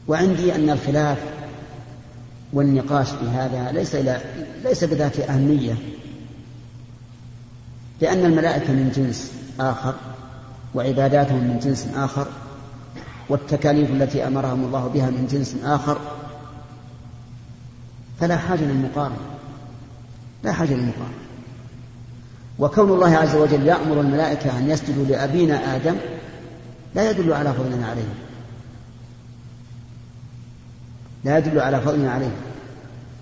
[0.07, 1.17] وعندي أن الخلاف
[2.53, 4.21] والنقاش في هذا ليس إلى
[4.63, 5.75] ليس بذات أهمية.
[8.01, 9.95] لأن الملائكة من جنس آخر
[10.75, 12.27] وعباداتهم من جنس آخر
[13.29, 15.97] والتكاليف التي أمرهم الله بها من جنس آخر
[18.19, 19.17] فلا حاجة للمقارنة.
[20.43, 21.15] لا حاجة للمقارنة.
[22.61, 25.95] وكون الله عز وجل يأمر الملائكة أن يسجدوا لأبينا آدم
[26.95, 28.13] لا يدل على فضلنا عليه
[31.23, 32.31] لا يدل على فضلنا عليه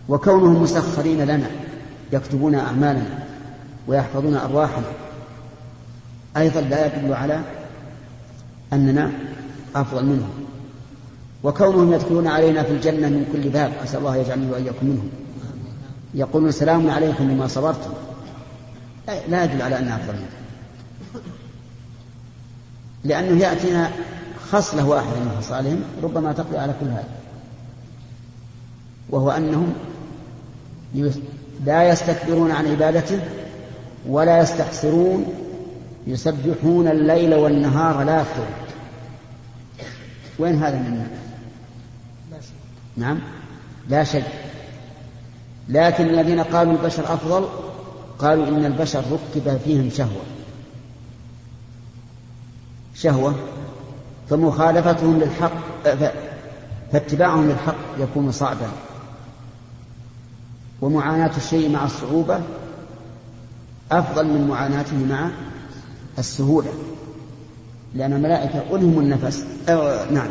[0.10, 1.47] وكونهم مسخرين لنا
[2.13, 3.25] يكتبون أعمالنا
[3.88, 4.86] ويحفظون أرواحنا
[6.38, 7.41] أيضا لا يدل على
[8.73, 9.12] أننا
[9.75, 10.30] أفضل منهم.
[11.43, 15.10] وكونهم يدخلون علينا في الجنة من كل باب أسأل الله يجعلني وإياكم منهم.
[16.13, 17.89] يقولون سلام عليكم بما صبرتم.
[19.30, 20.39] لا يدل على أنها أفضل منهم
[23.04, 23.91] لأنه يأتينا
[24.52, 27.10] خصلة واحدة من خصالهم ربما تقضي على كل هذا.
[29.10, 29.74] وهو أنهم
[31.65, 33.19] لا يستكبرون عن عبادته
[34.08, 35.26] ولا يستحسرون
[36.08, 38.48] يسبحون الليل والنهار لا يفترون
[40.39, 41.08] وين هذا منا
[42.98, 43.19] نعم.
[43.89, 44.24] لا شيء
[45.69, 47.50] لكن الذين قالوا البشر أفضل
[48.20, 50.22] قالوا إن البشر ركب فيهم شهوة.
[52.96, 53.36] شهوة
[54.30, 55.54] فمخالفتهم للحق
[56.92, 58.68] فاتباعهم للحق يكون صعبا.
[60.82, 62.42] ومعاناة الشيء مع الصعوبة
[63.92, 65.30] أفضل من معاناته مع
[66.20, 66.74] السهولة.
[67.96, 70.30] لأن الملائكة ألهموا النفس أو نعم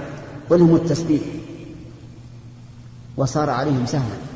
[0.52, 1.22] ألهموا التسبيح.
[3.16, 4.27] وصار عليهم سهلا.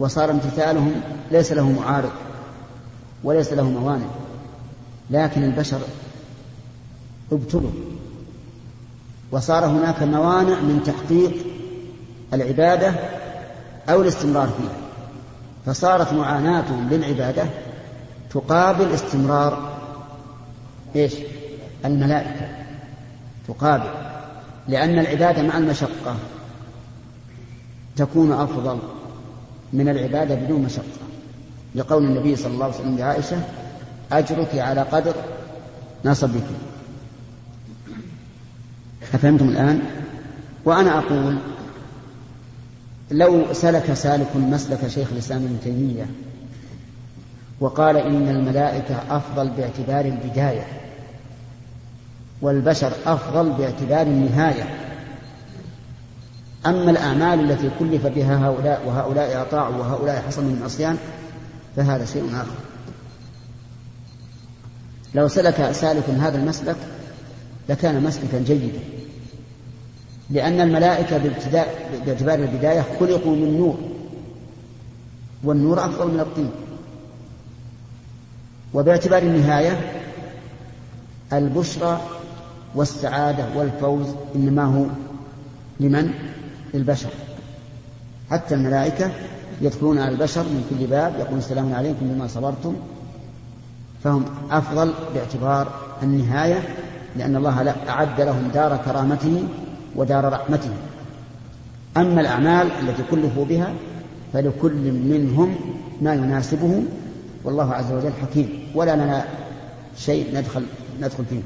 [0.00, 2.10] وصار امتثالهم ليس له معارض
[3.24, 4.06] وليس له موانع
[5.10, 5.80] لكن البشر
[7.32, 7.70] ابتلوا.
[9.32, 11.32] وصار هناك موانع من تحقيق
[12.32, 12.94] العبادة
[13.88, 14.76] أو الاستمرار فيها.
[15.66, 17.46] فصارت معاناتهم للعبادة
[18.30, 19.72] تقابل استمرار
[20.96, 21.14] إيش؟
[21.84, 22.48] الملائكة.
[23.48, 23.90] تقابل.
[24.68, 26.16] لأن العبادة مع المشقة
[27.96, 28.78] تكون أفضل.
[29.72, 30.84] من العبادة بدون مشقة
[31.74, 33.36] لقول النبي صلى الله عليه وسلم لعائشة
[34.12, 35.14] أجرك على قدر
[36.04, 36.46] نصبك
[39.14, 39.80] أفهمتم الآن؟
[40.64, 41.38] وأنا أقول
[43.10, 46.06] لو سلك سالك مسلك شيخ الإسلام ابن تيمية
[47.60, 50.66] وقال إن الملائكة أفضل باعتبار البداية
[52.42, 54.89] والبشر أفضل باعتبار النهاية
[56.66, 60.96] أما الأعمال التي كلف بها هؤلاء وهؤلاء أطاعوا وهؤلاء حصل من العصيان
[61.76, 62.54] فهذا شيء آخر
[65.14, 66.76] لو سلك سالك هذا المسلك
[67.68, 68.78] لكان مسلكا جيدا
[70.30, 71.18] لأن الملائكة
[72.06, 73.78] باعتبار البداية خلقوا من نور
[75.44, 76.50] والنور أفضل من الطين
[78.74, 80.02] وباعتبار النهاية
[81.32, 82.00] البشرى
[82.74, 84.84] والسعادة والفوز إنما هو
[85.80, 86.10] لمن؟
[86.74, 87.08] للبشر.
[88.30, 89.10] حتى الملائكة
[89.60, 92.76] يدخلون على البشر من كل باب يقول السلام عليكم بما صبرتم.
[94.04, 96.62] فهم أفضل باعتبار النهاية
[97.16, 99.44] لأن الله أعد لهم دار كرامته
[99.96, 100.70] ودار رحمته.
[101.96, 103.74] أما الأعمال التي كلفوا بها
[104.32, 105.54] فلكل منهم
[106.02, 106.82] ما يناسبه.
[107.44, 108.48] والله عز وجل حكيم.
[108.74, 109.24] ولا لنا
[109.98, 110.62] شيء ندخل
[111.00, 111.42] ندخل فيه.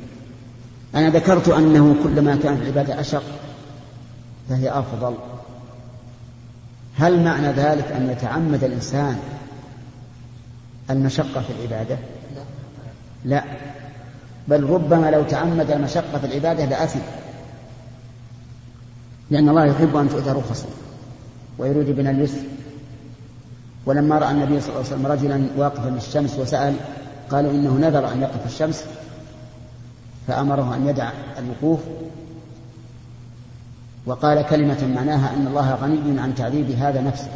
[0.95, 3.23] أنا ذكرت أنه كلما كانت العبادة أشق
[4.49, 5.15] فهي أفضل.
[6.99, 9.19] هل معنى ذلك أن يتعمد الإنسان
[10.91, 11.99] المشقة في العبادة؟
[13.25, 13.45] لا.
[14.49, 17.01] بل ربما لو تعمد المشقة في العبادة لأثم.
[19.31, 20.67] لأن الله يحب أن تؤتى رخصا
[21.59, 22.43] ويريد بنا اليسر.
[23.87, 26.75] ولما رأى النبي صلى الله عليه وسلم رجلا واقفا للشمس وسأل
[27.31, 28.85] قالوا إنه نذر أن يقف الشمس
[30.27, 31.81] فأمره أن يدع الوقوف
[34.07, 37.31] وقال كلمة معناها أن الله غني عن تعذيب هذا نفسه.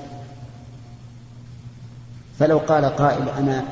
[2.38, 3.64] فلو قال قائل أنا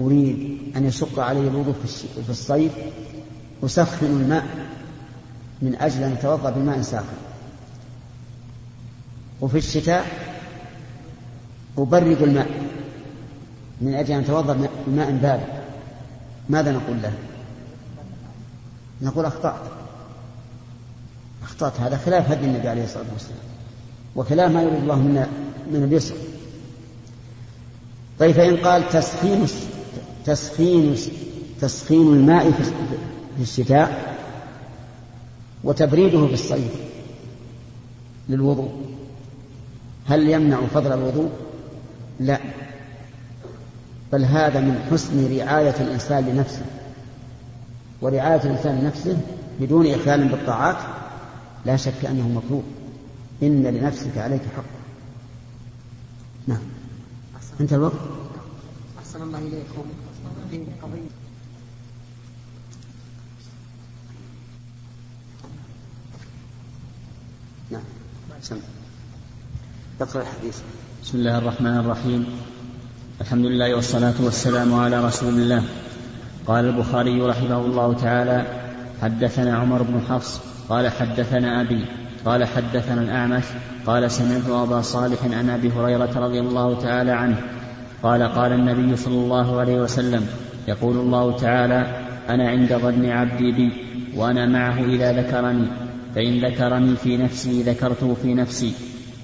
[0.00, 1.74] أريد أن يشق علي الوضوء
[2.26, 2.72] في الصيف
[3.64, 4.46] أسخن الماء
[5.62, 7.16] من أجل أن أتوضأ بماء ساخن.
[9.40, 10.06] وفي الشتاء
[11.78, 12.48] أبرد الماء
[13.80, 15.48] من أجل أن أتوضأ بماء بارد.
[16.48, 17.12] ماذا نقول له؟
[19.02, 19.79] نقول أخطأت.
[21.62, 23.38] أخطأت هذا خلاف هدي النبي عليه الصلاة والسلام.
[24.16, 25.28] وخلاف ما يريد الله منا
[25.72, 26.14] من اليسر
[28.18, 29.46] طيب فإن قال تسخين
[30.26, 30.96] تسخين
[31.60, 32.50] تسخين الماء
[33.36, 34.16] في الشتاء
[35.64, 36.72] وتبريده في الصيف
[38.28, 38.70] للوضوء
[40.06, 41.30] هل يمنع فضل الوضوء؟
[42.20, 42.38] لا.
[44.12, 46.64] بل هذا من حسن رعاية الإنسان لنفسه
[48.02, 49.16] ورعاية الإنسان لنفسه
[49.60, 50.76] بدون إخلال بالطاعات
[51.66, 52.64] لا شك أنه مطلوب.
[53.42, 54.64] إن لنفسك عليك حق.
[56.46, 56.62] نعم.
[57.60, 57.94] أنت الوقت؟
[58.98, 59.84] أحسن الله إليكم.
[60.82, 61.00] قضية
[67.70, 67.82] نعم.
[70.00, 70.58] اقرأ الحديث.
[71.04, 72.26] بسم الله الرحمن الرحيم.
[73.20, 75.64] الحمد لله والصلاة والسلام على رسول الله.
[76.46, 78.70] قال البخاري رحمه الله تعالى
[79.02, 81.84] حدثنا عمر بن حفص قال حدثنا أبي
[82.24, 83.44] قال حدثنا الأعمش
[83.86, 87.36] قال سمعت أبا صالح عن أبي هريرة رضي الله تعالى عنه
[88.02, 90.26] قال قال النبي صلى الله عليه وسلم
[90.68, 91.86] يقول الله تعالى
[92.28, 93.72] أنا عند ظن عبدي بي
[94.16, 95.66] وأنا معه إذا ذكرني
[96.14, 98.72] فإن ذكرني في نفسي ذكرته في نفسي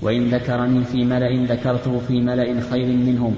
[0.02, 3.36] وإن ذكرني في ملأ ذكرته في ملأ خير منهم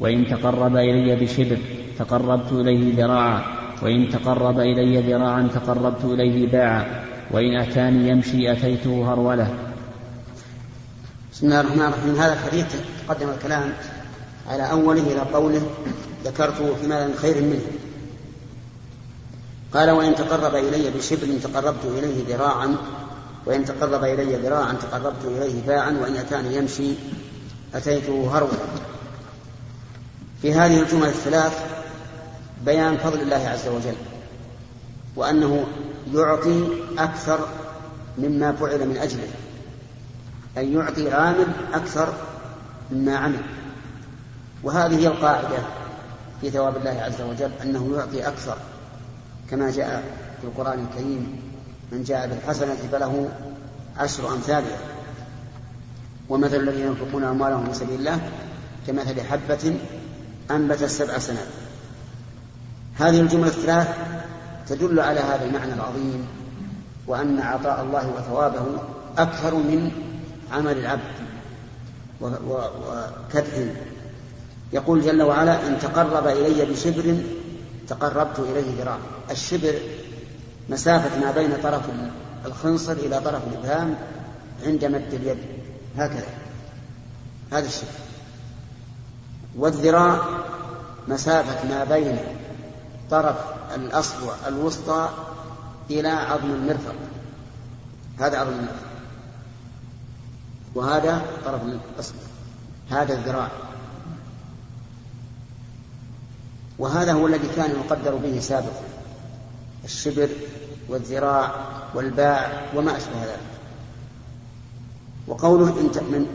[0.00, 1.58] وإن تقرب إلي بشبر
[1.98, 3.42] تقربت إليه ذراعا
[3.82, 9.54] وإن تقرب إلي ذراعا تقربت إليه باعا وإن أتاني يمشي أتيته هرولة.
[11.32, 12.14] بسم الله الرحمن الرحيم.
[12.14, 12.66] هذا الحديث
[13.06, 13.72] تقدم الكلام
[14.48, 15.62] على أوله إلى قوله
[16.24, 17.62] ذكرته في مال خير منه.
[19.74, 22.76] قال وإن تقرب إلي بشبر تقربت إليه ذراعا
[23.46, 26.94] وإن تقرب إلي ذراعا تقربت إليه باعا وإن أتاني يمشي
[27.74, 28.52] أتيته هرولا
[30.42, 31.52] في هذه الجمل الثلاث
[32.64, 33.96] بيان فضل الله عز وجل
[35.16, 35.64] وأنه
[36.14, 37.48] يعطي أكثر
[38.18, 39.28] مما فعل من أجله.
[40.58, 42.14] أي يعطي عامل أكثر
[42.92, 43.42] مما عمل.
[44.62, 45.58] وهذه هي القاعدة
[46.40, 48.56] في ثواب الله عز وجل أنه يعطي أكثر
[49.50, 50.04] كما جاء
[50.40, 51.40] في القرآن الكريم
[51.92, 53.28] من جاء بالحسنة فله
[53.96, 54.78] عشر أمثالها.
[56.28, 58.20] ومثل الذين ينفقون أموالهم في سبيل الله
[58.86, 59.76] كمثل حبة
[60.50, 61.50] أنبت سبع سنابل
[62.94, 63.88] هذه الجملة الثلاث
[64.68, 66.26] تدل على هذا المعنى العظيم
[67.06, 68.64] وأن عطاء الله وثوابه
[69.18, 69.90] أكثر من
[70.52, 71.22] عمل العبد
[72.20, 73.66] وكدحه
[74.72, 77.16] يقول جل وعلا إن تقرب إلي بشبر
[77.88, 78.98] تقربت إليه ذراع
[79.30, 79.74] الشبر
[80.68, 81.82] مسافة ما بين طرف
[82.46, 83.94] الخنصر إلى طرف الإبهام
[84.66, 85.38] عند مد اليد.
[85.96, 86.26] هكذا.
[87.52, 87.88] هذا الشبر.
[89.56, 90.20] والذراع
[91.08, 92.18] مسافة ما بين
[93.10, 93.36] طرف
[93.74, 95.10] الأصبع الوسطى
[95.90, 96.94] إلى عظم المرفق.
[98.18, 98.92] هذا عظم المرفق.
[100.74, 102.18] وهذا طرف الأصبع
[102.90, 103.50] هذا الذراع.
[106.78, 108.82] وهذا هو الذي كان يقدر به سابقا
[109.84, 110.28] الشبر
[110.88, 111.54] والذراع
[111.94, 113.40] والباع وما أشبه ذلك.
[115.28, 116.26] وقوله إن من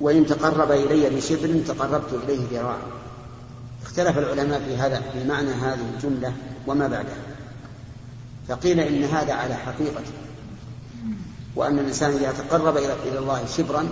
[0.00, 3.05] وإن تقرب إلي بشبر تقربت إليه ذراعا.
[3.96, 6.32] اختلف العلماء في هذا في معنى هذه الجملة
[6.66, 7.16] وما بعدها.
[8.48, 10.12] فقيل إن هذا على حقيقته
[11.56, 13.88] وأن الإنسان إذا تقرب إلى الله شبرا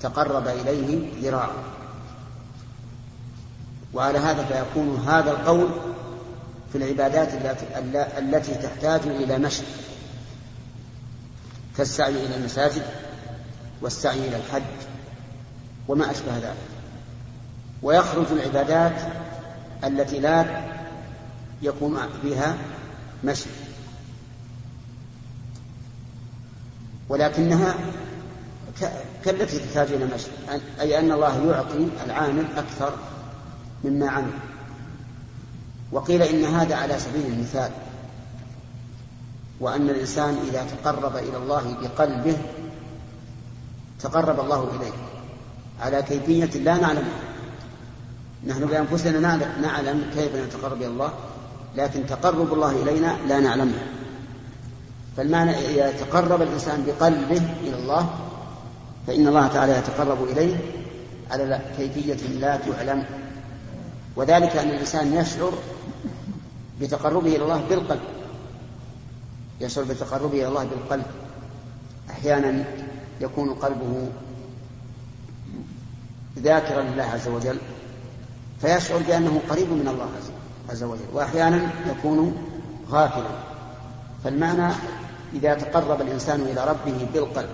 [0.00, 1.62] تقرب إليه ذراعا.
[3.94, 5.68] وعلى هذا فيكون هذا القول
[6.72, 7.28] في العبادات
[8.18, 9.62] التي تحتاج إلى مشي.
[11.76, 12.82] كالسعي إلى المساجد
[13.82, 14.62] والسعي إلى الحج
[15.88, 16.71] وما أشبه ذلك.
[17.82, 19.00] ويخرج العبادات
[19.84, 20.64] التي لا
[21.62, 22.56] يكون فيها
[23.24, 23.50] مشي.
[27.08, 27.74] ولكنها
[29.24, 30.28] كالتي تحتاج إلى مشي
[30.80, 32.94] أي أن الله يعطي العامل أكثر
[33.84, 34.32] مما عمل.
[35.92, 37.70] وقيل إن هذا على سبيل المثال
[39.60, 42.36] وأن الإنسان إذا تقرب إلى الله بقلبه
[44.00, 44.92] تقرب الله إليه
[45.80, 47.31] على كيفية لا نعلمها
[48.46, 51.12] نحن بأنفسنا نعلم كيف نتقرب إلى الله
[51.76, 53.82] لكن تقرب الله إلينا لا نعلمها
[55.16, 58.10] فالمعنى إذا تقرب الإنسان بقلبه إلى الله
[59.06, 60.56] فإن الله تعالى يتقرب إليه
[61.30, 63.04] على كيفية لا تعلم.
[64.16, 65.52] وذلك أن الإنسان يشعر
[66.80, 68.00] بتقربه إلى الله بالقلب.
[69.60, 71.04] يشعر بتقربه إلى الله بالقلب.
[72.10, 72.64] أحيانا
[73.20, 74.08] يكون قلبه
[76.38, 77.58] ذاكرا لله عز وجل.
[78.62, 80.08] فيشعر بأنه قريب من الله
[80.70, 82.36] عز وجل وأحيانا يكون
[82.90, 83.30] غافلا.
[84.24, 84.74] فالمعنى
[85.34, 87.48] إذا تقرب الإنسان إلى ربه بالقلب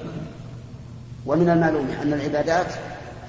[1.27, 2.67] ومن المعلوم أن العبادات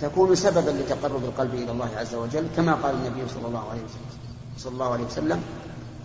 [0.01, 4.19] تكون سببا لتقرب القلب إلى الله عز وجل كما قال النبي صلى الله عليه وسلم
[4.57, 5.41] صلى الله عليه وسلم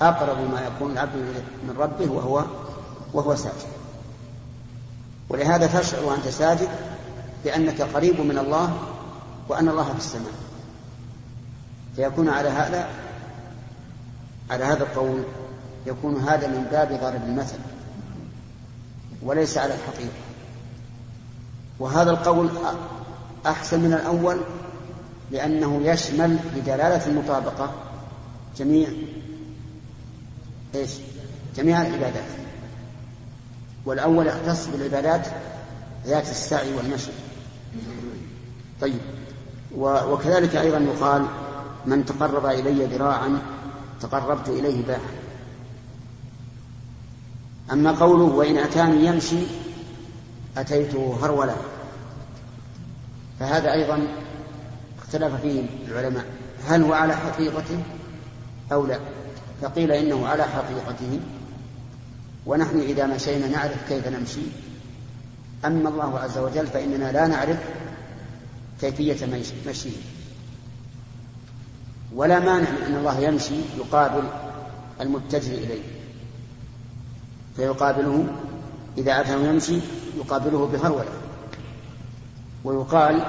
[0.02, 1.16] أقرب ما يكون العبد
[1.68, 2.44] من ربه وهو
[3.14, 3.74] وهو ساجد.
[5.28, 6.68] ولهذا تشعر وأنت ساجد
[7.44, 8.72] بأنك قريب من الله
[9.48, 10.43] وأن الله في السماء.
[11.96, 12.88] فيكون على هذا
[14.50, 15.22] على هذا القول
[15.86, 17.58] يكون هذا من باب ضرب المثل
[19.22, 20.24] وليس على الحقيقة.
[21.78, 22.50] وهذا القول
[23.46, 24.40] أحسن من الأول
[25.30, 27.72] لأنه يشمل بدلالة المطابقة
[28.56, 28.88] جميع
[30.74, 30.90] إيش؟
[31.56, 32.24] جميع العبادات.
[33.86, 35.26] والأول يختص بالعبادات
[36.06, 37.10] ذات السعي والمشي
[38.80, 39.00] طيب.
[39.76, 41.26] وكذلك أيضا يقال
[41.86, 43.38] من تقرب إلي ذراعا
[44.00, 45.00] تقربت إليه باعا.
[47.72, 49.46] أما قوله وإن أتاني يمشي
[50.56, 51.54] أتيته هرولا
[53.40, 54.08] فهذا أيضا
[54.98, 56.24] اختلف فيه العلماء.
[56.66, 57.82] هل هو على حقيقته
[58.72, 58.98] أو لا؟
[59.62, 61.20] فقيل إنه على حقيقته.
[62.46, 64.40] ونحن إذا مشينا نعرف كيف نمشي.
[65.64, 67.58] أما الله عز وجل فإننا لا نعرف
[68.80, 69.26] كيفية
[69.66, 69.90] مشيه.
[72.14, 74.22] ولا مانع من أن الله يمشي يقابل
[75.00, 75.82] المتجه إليه.
[77.56, 78.26] فيقابله
[78.98, 79.78] إذا أتاه يمشي
[80.16, 81.12] يقابله بهرولة.
[82.64, 83.24] ويقال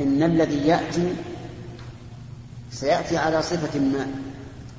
[0.00, 1.14] إن الذي يأتي
[2.70, 4.06] سيأتي على صفة ما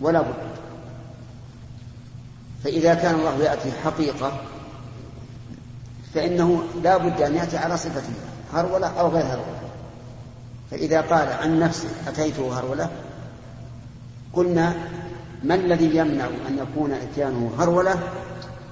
[0.01, 0.53] ولا بد.
[2.63, 4.41] فإذا كان الله يأتي حقيقة
[6.13, 8.03] فإنه لا بد أن يأتي على صفة
[8.53, 9.62] هرولة أو غير هرولة.
[10.71, 12.89] فإذا قال عن نفسه أتيته هرولة؟
[14.33, 14.75] قلنا
[15.43, 17.99] ما الذي يمنع أن يكون إتيانه هرولة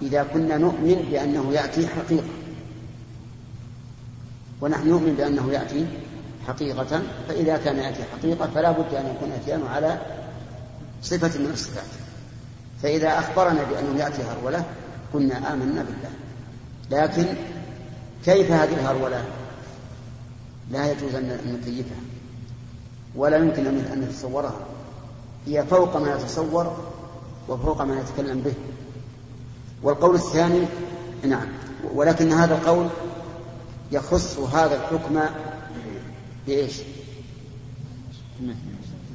[0.01, 2.27] إذا كنا نؤمن بأنه يأتي حقيقة؟
[4.61, 5.85] ونحن نؤمن بأنه يأتي
[6.47, 9.97] حقيقة فإذا كان يأتي حقيقة فلا بد أن يكون إتيانه على
[11.01, 11.85] صفة من الصفات.
[12.83, 14.65] فإذا أخبرنا بأنه يأتي هرولة
[15.13, 16.11] قلنا آمنا بالله.
[16.91, 17.25] لكن
[18.25, 19.23] كيف هذه الهرولة؟
[20.71, 22.01] لا يجوز أن نكيفها
[23.15, 24.59] ولا يمكن أن نتصورها
[25.47, 26.77] هي فوق ما يتصور
[27.49, 28.53] وفوق ما يتكلم به.
[29.83, 30.65] والقول الثاني
[31.23, 31.47] نعم
[31.93, 32.87] ولكن هذا القول
[33.91, 35.19] يخص هذا الحكم
[36.47, 36.81] بإيش؟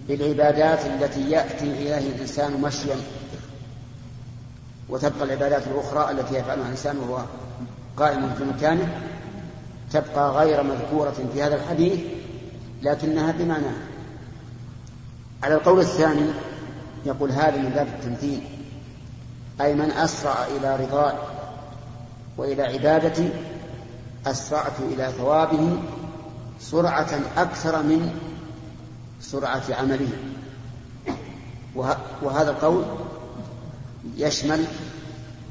[0.08, 2.96] بالعبادات التي يأتي إليها الإنسان مشيا.
[4.88, 7.24] وتبقى العبادات الأخرى التي يفعلها الإنسان وهو
[7.96, 9.15] قائم في مكانه.
[9.92, 12.00] تبقى غير مذكورة في هذا الحديث
[12.82, 13.86] لكنها بمعناها
[15.42, 16.30] على القول الثاني
[17.06, 18.40] يقول هذا من باب التمثيل
[19.60, 21.36] أي من أسرع إلى رضاء
[22.36, 23.28] وإلى عبادتي
[24.26, 25.78] أسرعت إلى ثوابه
[26.60, 28.14] سرعة أكثر من
[29.20, 30.08] سرعة عمله.
[32.22, 32.84] وهذا القول
[34.16, 34.64] يشمل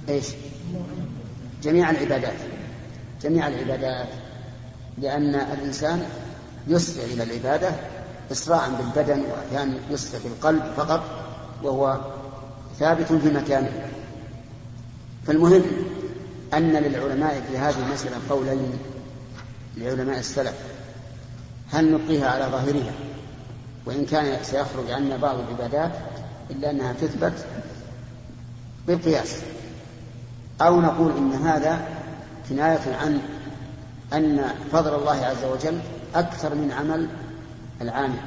[0.09, 0.27] إيش؟
[1.63, 2.37] جميع العبادات.
[3.21, 4.07] جميع العبادات.
[4.97, 6.05] لأن الإنسان
[6.67, 7.71] يسرع إلى العبادة
[8.31, 11.03] إسراعا بالبدن وأحيانا يسرع بالقلب فقط
[11.63, 11.99] وهو
[12.79, 13.89] ثابت في مكانه.
[15.27, 15.63] فالمهم
[16.53, 18.71] أن للعلماء في هذه المسألة قولين
[19.77, 20.55] لعلماء السلف.
[21.71, 22.93] هل نبقيها على ظاهرها؟
[23.85, 25.91] وإن كان سيخرج عنا بعض العبادات
[26.51, 27.45] إلا أنها تثبت
[28.87, 29.35] بالقياس.
[30.61, 31.87] أو نقول إن هذا
[32.49, 33.21] كناية عن
[34.15, 35.79] أن فضل الله عز وجل
[36.15, 37.07] أكثر من عمل
[37.81, 38.19] العامل.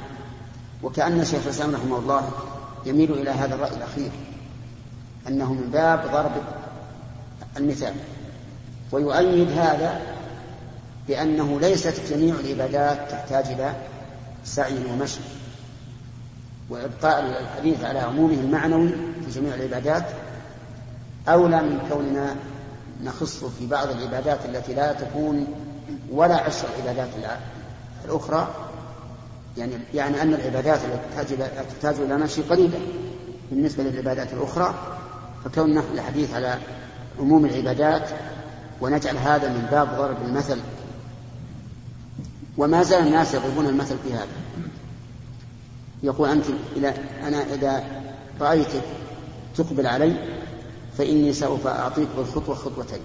[0.83, 2.29] وكأن شيخ الإسلام رحمه الله
[2.85, 4.11] يميل إلى هذا الرأي الأخير
[5.27, 6.31] أنه من باب ضرب
[7.57, 7.93] المثال.
[8.91, 10.01] ويؤيد هذا
[11.07, 13.73] بأنه ليست جميع العبادات تحتاج إلى
[14.45, 15.19] سعي ومشي.
[16.69, 18.89] وإبقاء الحديث على عمومه المعنوي
[19.25, 20.05] في جميع العبادات
[21.27, 22.35] أولى من كوننا
[23.03, 25.47] نخص في بعض العبادات التي لا تكون
[26.11, 27.09] ولا عشر العبادات
[28.05, 28.47] الأخرى.
[29.57, 30.79] يعني يعني أن العبادات
[31.19, 32.79] التي تحتاج إلى مشي قليلة
[33.51, 34.73] بالنسبة للعبادات الأخرى.
[35.45, 36.57] فكون نحن الحديث على
[37.19, 38.09] عموم العبادات
[38.81, 40.59] ونجعل هذا من باب ضرب المثل.
[42.57, 44.27] وما زال الناس يضربون المثل في هذا.
[46.03, 46.45] يقول أنت
[46.75, 46.93] إذا
[47.23, 47.83] أنا إذا
[48.41, 48.81] رأيتك
[49.57, 50.15] تقبل علي
[50.97, 52.99] فإني سوف أعطيك بالخطوة خطوتين.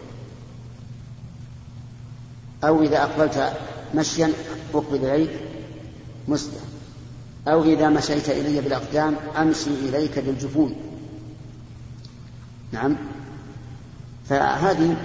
[2.68, 3.52] أو إذا أقبلت
[3.94, 4.32] مشيا
[4.74, 5.30] أقبل إليك
[6.28, 6.60] مسلم.
[7.48, 10.76] أو إذا مشيت إلي بالأقدام أمشي إليك بالجفون.
[12.72, 12.96] نعم.
[14.28, 14.96] فهذه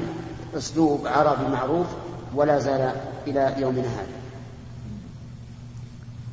[0.57, 1.88] أسلوب عربي معروف
[2.36, 2.93] ولا زال
[3.28, 4.20] إلى يومنا هذا.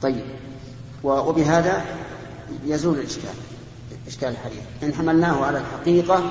[0.03, 0.25] طيب.
[1.05, 1.85] وبهذا
[2.67, 3.35] يزول الإشكال
[4.07, 4.63] إشكال الحديث.
[4.83, 6.23] إن حملناه على الحقيقة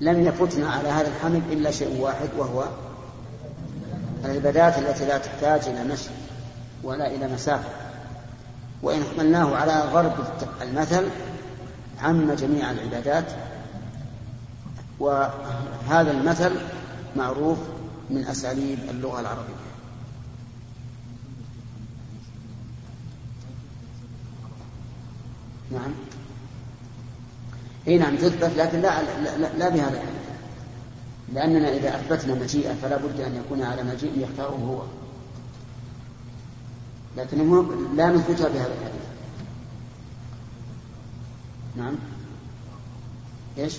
[0.00, 2.64] لم يفتنا على هذا الحمل إلا شيء واحد وهو
[4.24, 6.10] العبادات التي لا تحتاج إلى مشي
[6.82, 7.68] ولا إلى مسافة.
[8.82, 10.12] وإن حملناه على غرب
[10.62, 11.08] المثل
[12.02, 13.24] عم جميع العبادات.
[14.98, 16.52] وهذا المثل
[17.16, 17.58] معروف
[18.10, 19.70] من أساليب اللغة العربية.
[25.70, 25.92] نعم.
[27.88, 30.29] إي نعم تثبت لكن لا لا, لا, لا بهذا الحديث
[31.34, 34.82] لأننا إذا أثبتنا مجيئة فلا بد أن يكون على مجيء يختاره هو.
[37.16, 39.06] لكن لا نثبتها بهذا الحديث.
[41.76, 41.94] نعم.
[43.58, 43.76] إيش؟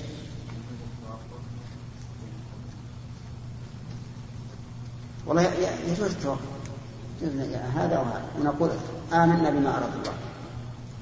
[5.26, 5.42] والله
[5.88, 6.40] يجوز التوقف.
[7.76, 8.70] هذا وهذا ونقول
[9.14, 10.14] آمنا بما أراد الله.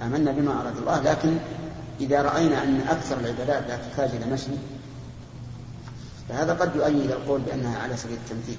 [0.02, 1.38] آمنا بما أراد الله لكن
[2.02, 4.52] إذا رأينا أن أكثر العبادات لا تحتاج إلى مشي
[6.30, 8.58] فهذا قد يؤيد القول بأنها على سبيل التمثيل.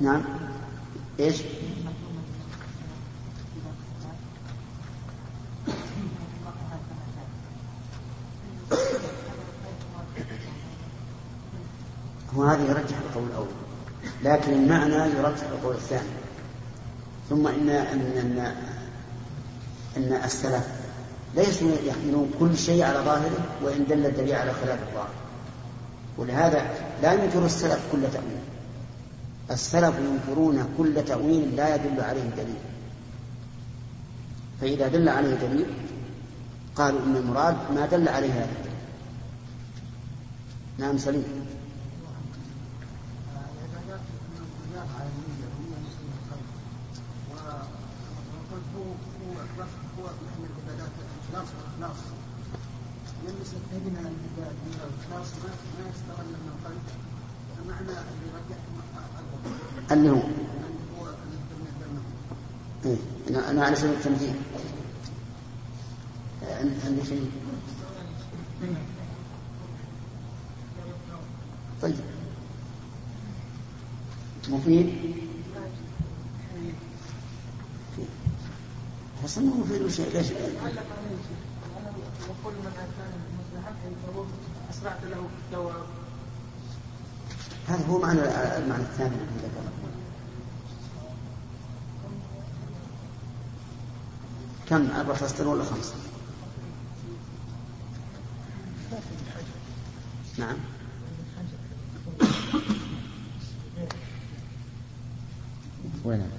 [0.00, 0.24] نعم.
[1.20, 1.42] إيش؟
[12.36, 13.46] هو هذا يرجح القول الأول
[14.24, 16.08] لكن المعنى يرجح القول الثاني.
[17.30, 18.54] ثم إن أن أن,
[19.96, 20.81] أن السلف
[21.36, 25.14] ليسوا يحملون كل شيء على ظاهره وإن دل الدليل على خلاف الظاهر.
[26.18, 26.70] ولهذا
[27.02, 28.42] لا ينكر السلف كل تأويل.
[29.50, 32.62] السلف ينكرون كل تأويل لا يدل عليه دليل.
[34.60, 35.66] فإذا دل عليه دليل
[36.76, 38.78] قالوا إن المراد ما دل عليه هذا الدليل.
[40.78, 41.41] نعم سليم.
[59.92, 60.22] اللي هو؟
[62.84, 62.96] إيه؟
[63.50, 64.34] أنا على سبيل التمثيل
[66.84, 67.30] عندي شيء.
[71.82, 71.94] طيب.
[74.48, 74.94] مفيد؟
[79.22, 80.26] حسن مفيد وشيء ليش
[82.30, 82.72] وكل من
[84.70, 85.84] اسرعت له الثواب
[87.68, 88.20] هذا هو معنى
[88.58, 89.72] المعنى الثاني الذي ذكره.
[94.68, 95.94] كم أربعة أسطر ولا خمسة؟
[100.38, 100.56] نعم
[106.04, 106.30] وين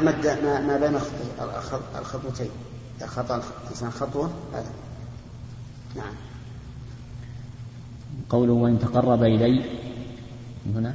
[0.00, 0.98] مد ما, ما بين
[1.98, 2.50] الخطوتين.
[3.06, 4.70] خطأ الإنسان خطوة هذا.
[5.96, 6.14] نعم.
[8.30, 9.64] قوله وإن تقرب إلي
[10.74, 10.94] هنا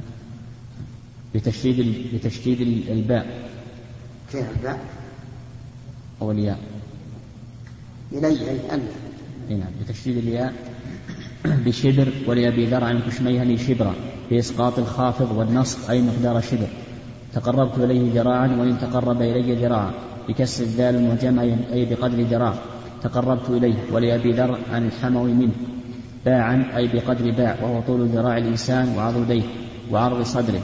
[1.34, 3.50] بتشديد بتشديد الباء.
[4.32, 4.80] كيف الباء؟
[6.22, 6.58] أو الياء.
[8.12, 8.88] إلي أي أن.
[9.50, 10.54] نعم بتشديد الياء
[11.64, 13.94] بشبر ولأبي ذر عن كشميهني شبرا
[14.30, 16.68] بإسقاط الخافض والنصب أي مقدار شبر.
[17.34, 19.92] تقربت إليه ذراعا وإن تقرب إلي ذراعا
[20.28, 22.54] بكسر الدال وجمع أي بقدر ذراع.
[23.02, 25.52] تقربت إليه ولأبي ذر عن الحمو منه
[26.24, 29.42] باعا أي بقدر باع وهو طول ذراع الإنسان وعضديه
[29.90, 30.62] وعرض صدره.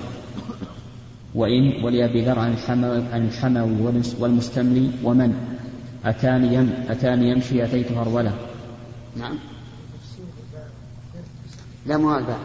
[1.34, 5.34] وإن ولأبي ذر عن الحموي, عن الحموي والمستملي ومن؟
[6.04, 8.32] أتاني يم أتاني يمشي أتيت هرولة.
[9.16, 9.34] نعم.
[11.86, 12.38] لا مو الباع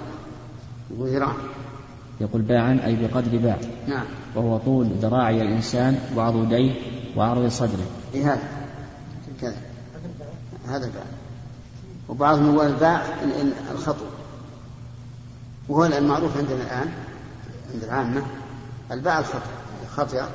[0.97, 1.33] وذراع
[2.21, 3.57] يقول باعا أي بقدر باع.
[3.87, 4.05] نعم.
[4.35, 6.71] وهو طول ذراعي الإنسان وعضديه
[7.15, 7.87] وعرض صدره.
[8.13, 8.41] إيه هذا؟
[9.41, 9.57] كذا.
[10.67, 11.03] هذا الباع.
[12.09, 13.03] وبعضهم هو الباع
[13.71, 14.05] الخطو.
[15.69, 16.89] وهو المعروف عندنا الآن
[17.73, 18.23] عند العامة
[18.91, 19.41] الباع الخطأ
[19.83, 20.29] الخطأ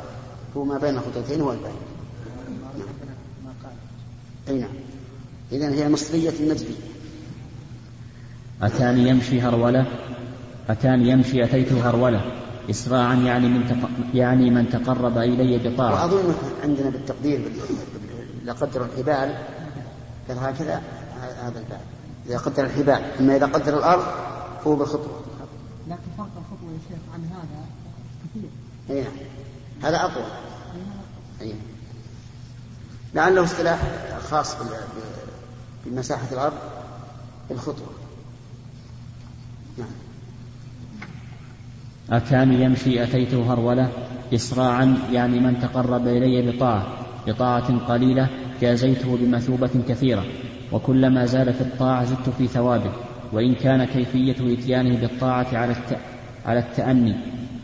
[0.57, 1.72] هو ما بين الخطوتين هو الباع
[2.78, 2.89] نعم.
[4.49, 4.70] أي نعم.
[5.53, 6.74] إذا هي مصرية النجدي
[8.62, 9.87] أتاني يمشي هرولة؟
[10.69, 12.21] أتاني يمشي أتيت هرولة
[12.71, 13.89] إسراعا يعني من تق...
[14.15, 17.53] يعني من تقرب إلي بطاعة وأظن عندنا بالتقدير
[18.45, 19.39] لقدر الحبال
[20.29, 20.83] قال هكذا
[21.21, 21.81] هذا الباب.
[22.27, 24.05] إذا قدر الحبال أما إذا قدر الأرض
[24.65, 25.21] فهو بالخطوة.
[25.89, 27.65] لكن فرق الخطوة يا شيخ عن هذا
[28.25, 28.51] كثير.
[28.89, 29.12] نعم
[29.83, 30.25] هذا أطول
[31.41, 31.59] أي نعم.
[33.15, 33.81] لعله اصطلاح
[34.31, 34.57] خاص
[35.87, 36.55] بمساحة الأرض
[37.51, 38.04] بالخطوة.
[42.11, 43.89] أتاني يمشي أتيته هرولة
[44.35, 46.87] إسراعا يعني من تقرب إلي بطاعة
[47.27, 48.29] بطاعة قليلة
[48.61, 50.25] جازيته بمثوبة كثيرة
[50.73, 52.91] وكلما زاد في الطاعة زدت في ثوابه
[53.33, 55.75] وإن كان كيفية إتيانه بالطاعة على.
[56.47, 57.15] على التأني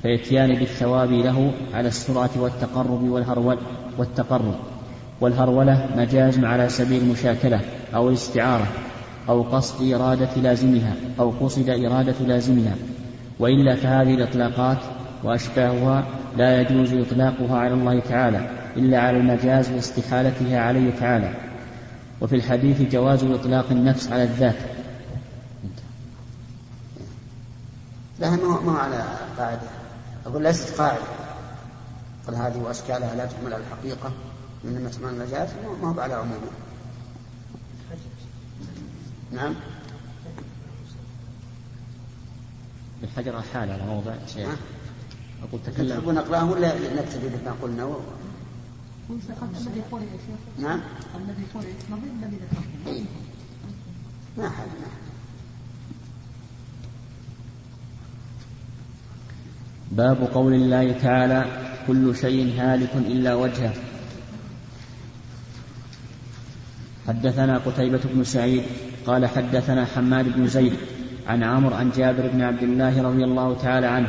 [0.02, 3.58] فإتيان بالثواب له على السرعة والتقرب والهرول
[3.98, 4.54] والتقرب
[5.20, 7.60] والهرولة مجاز على سبيل المشاكلة
[7.94, 8.66] أو الاستعارة
[9.28, 12.74] أو قصد إرادة لازمها أو قصد إرادة لازمها
[13.40, 14.78] وإلا فهذه الإطلاقات
[15.24, 16.04] وأشباهها
[16.36, 21.34] لا يجوز إطلاقها على الله تعالى إلا على المجاز لاستحالتها عليه تعالى.
[22.20, 24.56] وفي الحديث جواز إطلاق النفس على الذات.
[28.18, 29.04] لا ما على
[29.38, 29.68] قاعدة.
[30.26, 31.02] أقول ليست قاعدة.
[32.26, 34.12] قال هذه وأشكالها لا تحمل على الحقيقة
[34.64, 35.48] إنما المجاز
[35.82, 36.50] ما هو على عمومه.
[39.32, 39.54] نعم؟
[43.02, 44.48] الحجر حال على موضع شيء.
[45.42, 45.98] أقول تكلم.
[45.98, 48.00] تحبون نقرأه ولا نكتفي بما قلنا؟ و...
[50.58, 50.80] نعم.
[51.16, 53.04] الذي قرئ نظير الذي ذكرته
[54.38, 55.00] ما حد ما حد.
[59.92, 61.44] باب قول الله تعالى
[61.86, 63.74] كل شيء هالك إلا وجهه.
[67.08, 68.62] حدثنا قتيبة بن سعيد
[69.06, 70.76] قال حدثنا حماد بن زيد
[71.30, 74.08] عن عمرو عن جابر بن عبد الله رضي الله تعالى عنه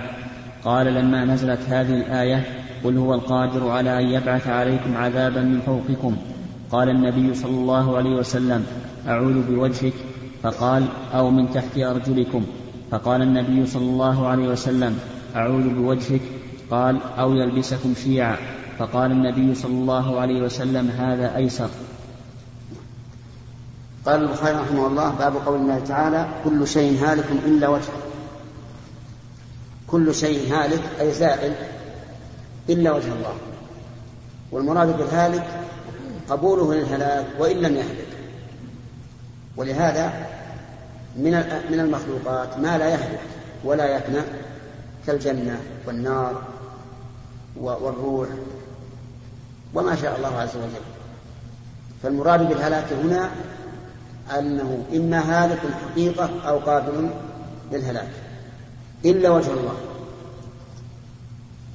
[0.64, 2.44] قال لما نزلت هذه الآية
[2.84, 6.18] قل هو القادر على أن يبعث عليكم عذابا من فوقكم
[6.72, 8.66] قال النبي صلى الله عليه وسلم
[9.08, 9.94] أعوذ بوجهك
[10.44, 12.46] فقال أو من تحت أرجلكم
[12.92, 14.98] فقال النبي صلى الله عليه وسلم
[15.36, 16.22] أعوذ بوجهك
[16.72, 18.38] قال أو يلبسكم شيعا
[18.80, 21.70] فقال النبي صلى الله عليه وسلم هذا أيسر
[24.06, 28.02] قال البخاري رحمه الله باب قول الله تعالى كل شيء هالك إلا وجهه.
[29.88, 31.54] كل شيء هالك أي زائل
[32.70, 33.36] إلا وجه الله.
[34.52, 35.48] والمراد بالهالك
[36.30, 38.08] قبوله للهلاك وإن لم يهلك.
[39.58, 40.28] ولهذا
[41.16, 41.32] من
[41.72, 43.20] من المخلوقات ما لا يهلك
[43.64, 44.22] ولا يفنى
[45.08, 46.42] كالجنة والنار
[47.60, 48.28] والروح
[49.74, 50.86] وما شاء الله عز وجل.
[52.04, 53.30] فالمراد بالهلاك هنا
[54.40, 57.10] أنه إما هالك حقيقة أو قابل
[57.72, 58.10] للهلاك.
[59.06, 59.76] إلا وجه الله.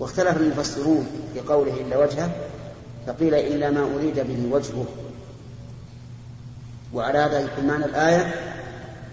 [0.00, 2.30] واختلف المفسرون في قوله إلا وجهه
[3.06, 4.84] فقيل إلا ما أريد به وجهه.
[6.94, 8.34] وعلى هذا يكون معنى الآية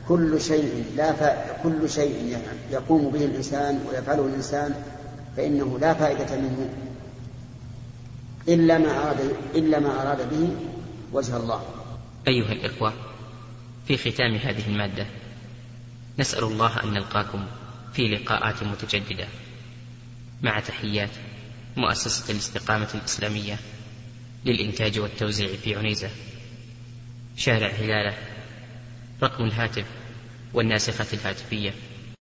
[0.08, 1.24] كل شيء لا ف...
[1.64, 2.38] كل شيء
[2.72, 4.74] يقوم به الإنسان ويفعله الإنسان
[5.38, 6.70] فإنه لا فائدة منه.
[8.48, 9.18] إلا ما أراد
[9.56, 10.50] إلا ما أراد به
[11.14, 11.62] وجه الله.
[12.28, 12.94] أيها الإخوة
[13.88, 15.05] في ختام هذه المادة.
[16.19, 17.45] نسأل الله أن نلقاكم
[17.93, 19.27] في لقاءات متجددة.
[20.41, 21.09] مع تحيات
[21.77, 23.59] مؤسسة الاستقامة الإسلامية
[24.45, 26.09] للإنتاج والتوزيع في عنيزة.
[27.38, 28.17] شارع هلالة
[29.23, 29.86] رقم الهاتف
[30.53, 31.73] والناسخة الهاتفية.